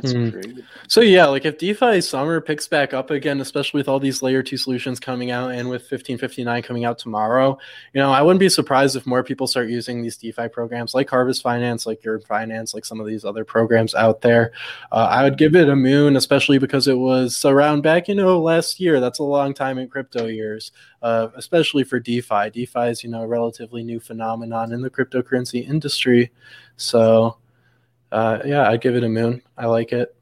[0.00, 0.32] That's mm.
[0.32, 0.64] great.
[0.86, 4.42] So yeah, like if DeFi summer picks back up again, especially with all these layer
[4.42, 7.58] two solutions coming out and with 1559 coming out tomorrow,
[7.92, 11.10] you know, I wouldn't be surprised if more people start using these DeFi programs like
[11.10, 14.52] Harvest Finance, like Yearn Finance, like some of these other programs out there.
[14.92, 18.40] Uh, I would give it a moon, especially because it was around back, you know,
[18.40, 19.00] last year.
[19.00, 20.70] That's a long time in crypto years,
[21.02, 22.50] uh, especially for DeFi.
[22.50, 26.30] DeFi is, you know, a relatively new phenomenon in the cryptocurrency industry.
[26.76, 27.36] So
[28.12, 29.42] uh, yeah, I'd give it a moon.
[29.56, 30.14] I like it.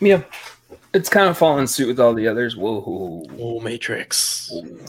[0.00, 0.22] Yeah,
[0.92, 2.56] it's kind of falling suit with all the others.
[2.56, 4.50] Whoa, whoa, Matrix.
[4.52, 4.86] Whoa.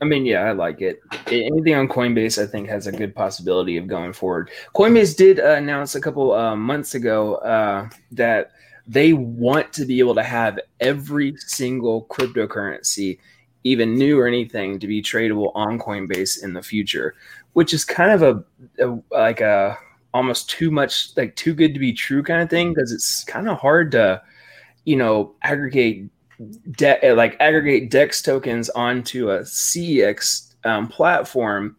[0.00, 1.00] I mean, yeah, I like it.
[1.26, 4.50] Anything on Coinbase, I think, has a good possibility of going forward.
[4.74, 8.52] Coinbase did uh, announce a couple uh, months ago uh, that
[8.86, 13.18] they want to be able to have every single cryptocurrency,
[13.64, 17.16] even new or anything, to be tradable on Coinbase in the future,
[17.54, 19.76] which is kind of a, a like a
[20.14, 23.48] almost too much like too good to be true kind of thing because it's kind
[23.48, 24.20] of hard to
[24.84, 26.08] you know aggregate
[26.72, 31.76] de- like aggregate dex tokens onto a cex um, platform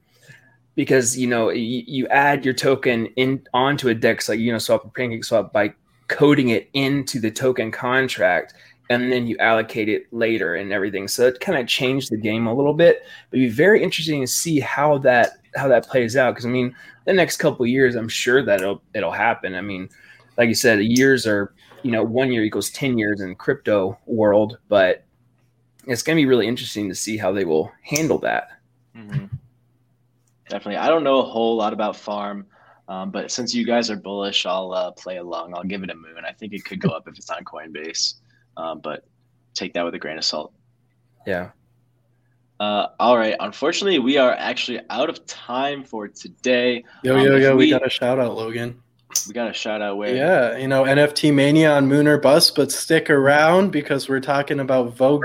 [0.76, 4.92] because you know you, you, add your token in onto a dex like uniswap or
[4.92, 5.74] pancakeswap by
[6.08, 8.54] coding it into the token contract
[8.90, 11.08] and then you allocate it later and everything.
[11.08, 13.04] So it kind of changed the game a little bit.
[13.30, 16.50] But it'd be very interesting to see how that how that plays out because i
[16.50, 16.76] mean
[17.10, 19.56] the next couple years, I'm sure that it'll it'll happen.
[19.56, 19.90] I mean,
[20.38, 24.60] like you said, years are you know one year equals ten years in crypto world,
[24.68, 25.04] but
[25.88, 28.50] it's going to be really interesting to see how they will handle that.
[28.96, 29.26] Mm-hmm.
[30.50, 32.46] Definitely, I don't know a whole lot about farm.
[32.88, 35.54] Um, but since you guys are bullish, I'll uh, play along.
[35.56, 36.26] I'll give it a moon.
[36.28, 38.16] I think it could go up if it's on Coinbase,
[38.58, 39.06] um, but
[39.54, 40.54] take that with a grain of salt.
[41.26, 41.50] Yeah.
[42.60, 43.36] Uh, all right.
[43.40, 46.84] Unfortunately, we are actually out of time for today.
[47.04, 47.52] Yo, um, yo, yo!
[47.56, 48.82] We, we, got a shout out, Logan.
[49.28, 49.98] We got a shout out.
[49.98, 50.14] Where?
[50.14, 54.60] Yeah, you know NFT mania on Moon or Bust, but stick around because we're talking
[54.60, 55.22] about Vogu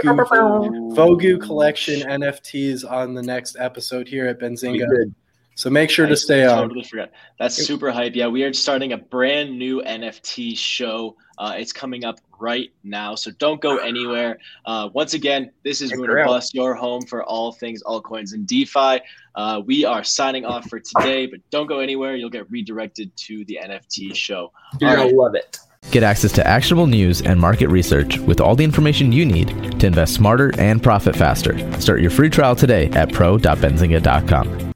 [0.95, 5.13] Vogu collection NFTs on the next episode here at Benzinga.
[5.57, 6.69] So make sure I to stay totally on.
[6.69, 7.11] Totally forgot.
[7.39, 8.15] That's super hype.
[8.15, 11.17] Yeah, we are starting a brand new NFT show.
[11.39, 14.39] Uh, it's coming up right now, so don't go anywhere.
[14.67, 18.47] Uh, once again, this is Moon or Bust, your home for all things altcoins and
[18.47, 19.01] DeFi.
[19.35, 22.15] Uh, we are signing off for today, but don't go anywhere.
[22.15, 24.53] You'll get redirected to the NFT show.
[24.81, 25.15] You're all gonna right.
[25.15, 25.59] love it.
[25.91, 29.87] Get access to actionable news and market research with all the information you need to
[29.87, 31.59] invest smarter and profit faster.
[31.81, 34.73] Start your free trial today at pro.benzinga.com.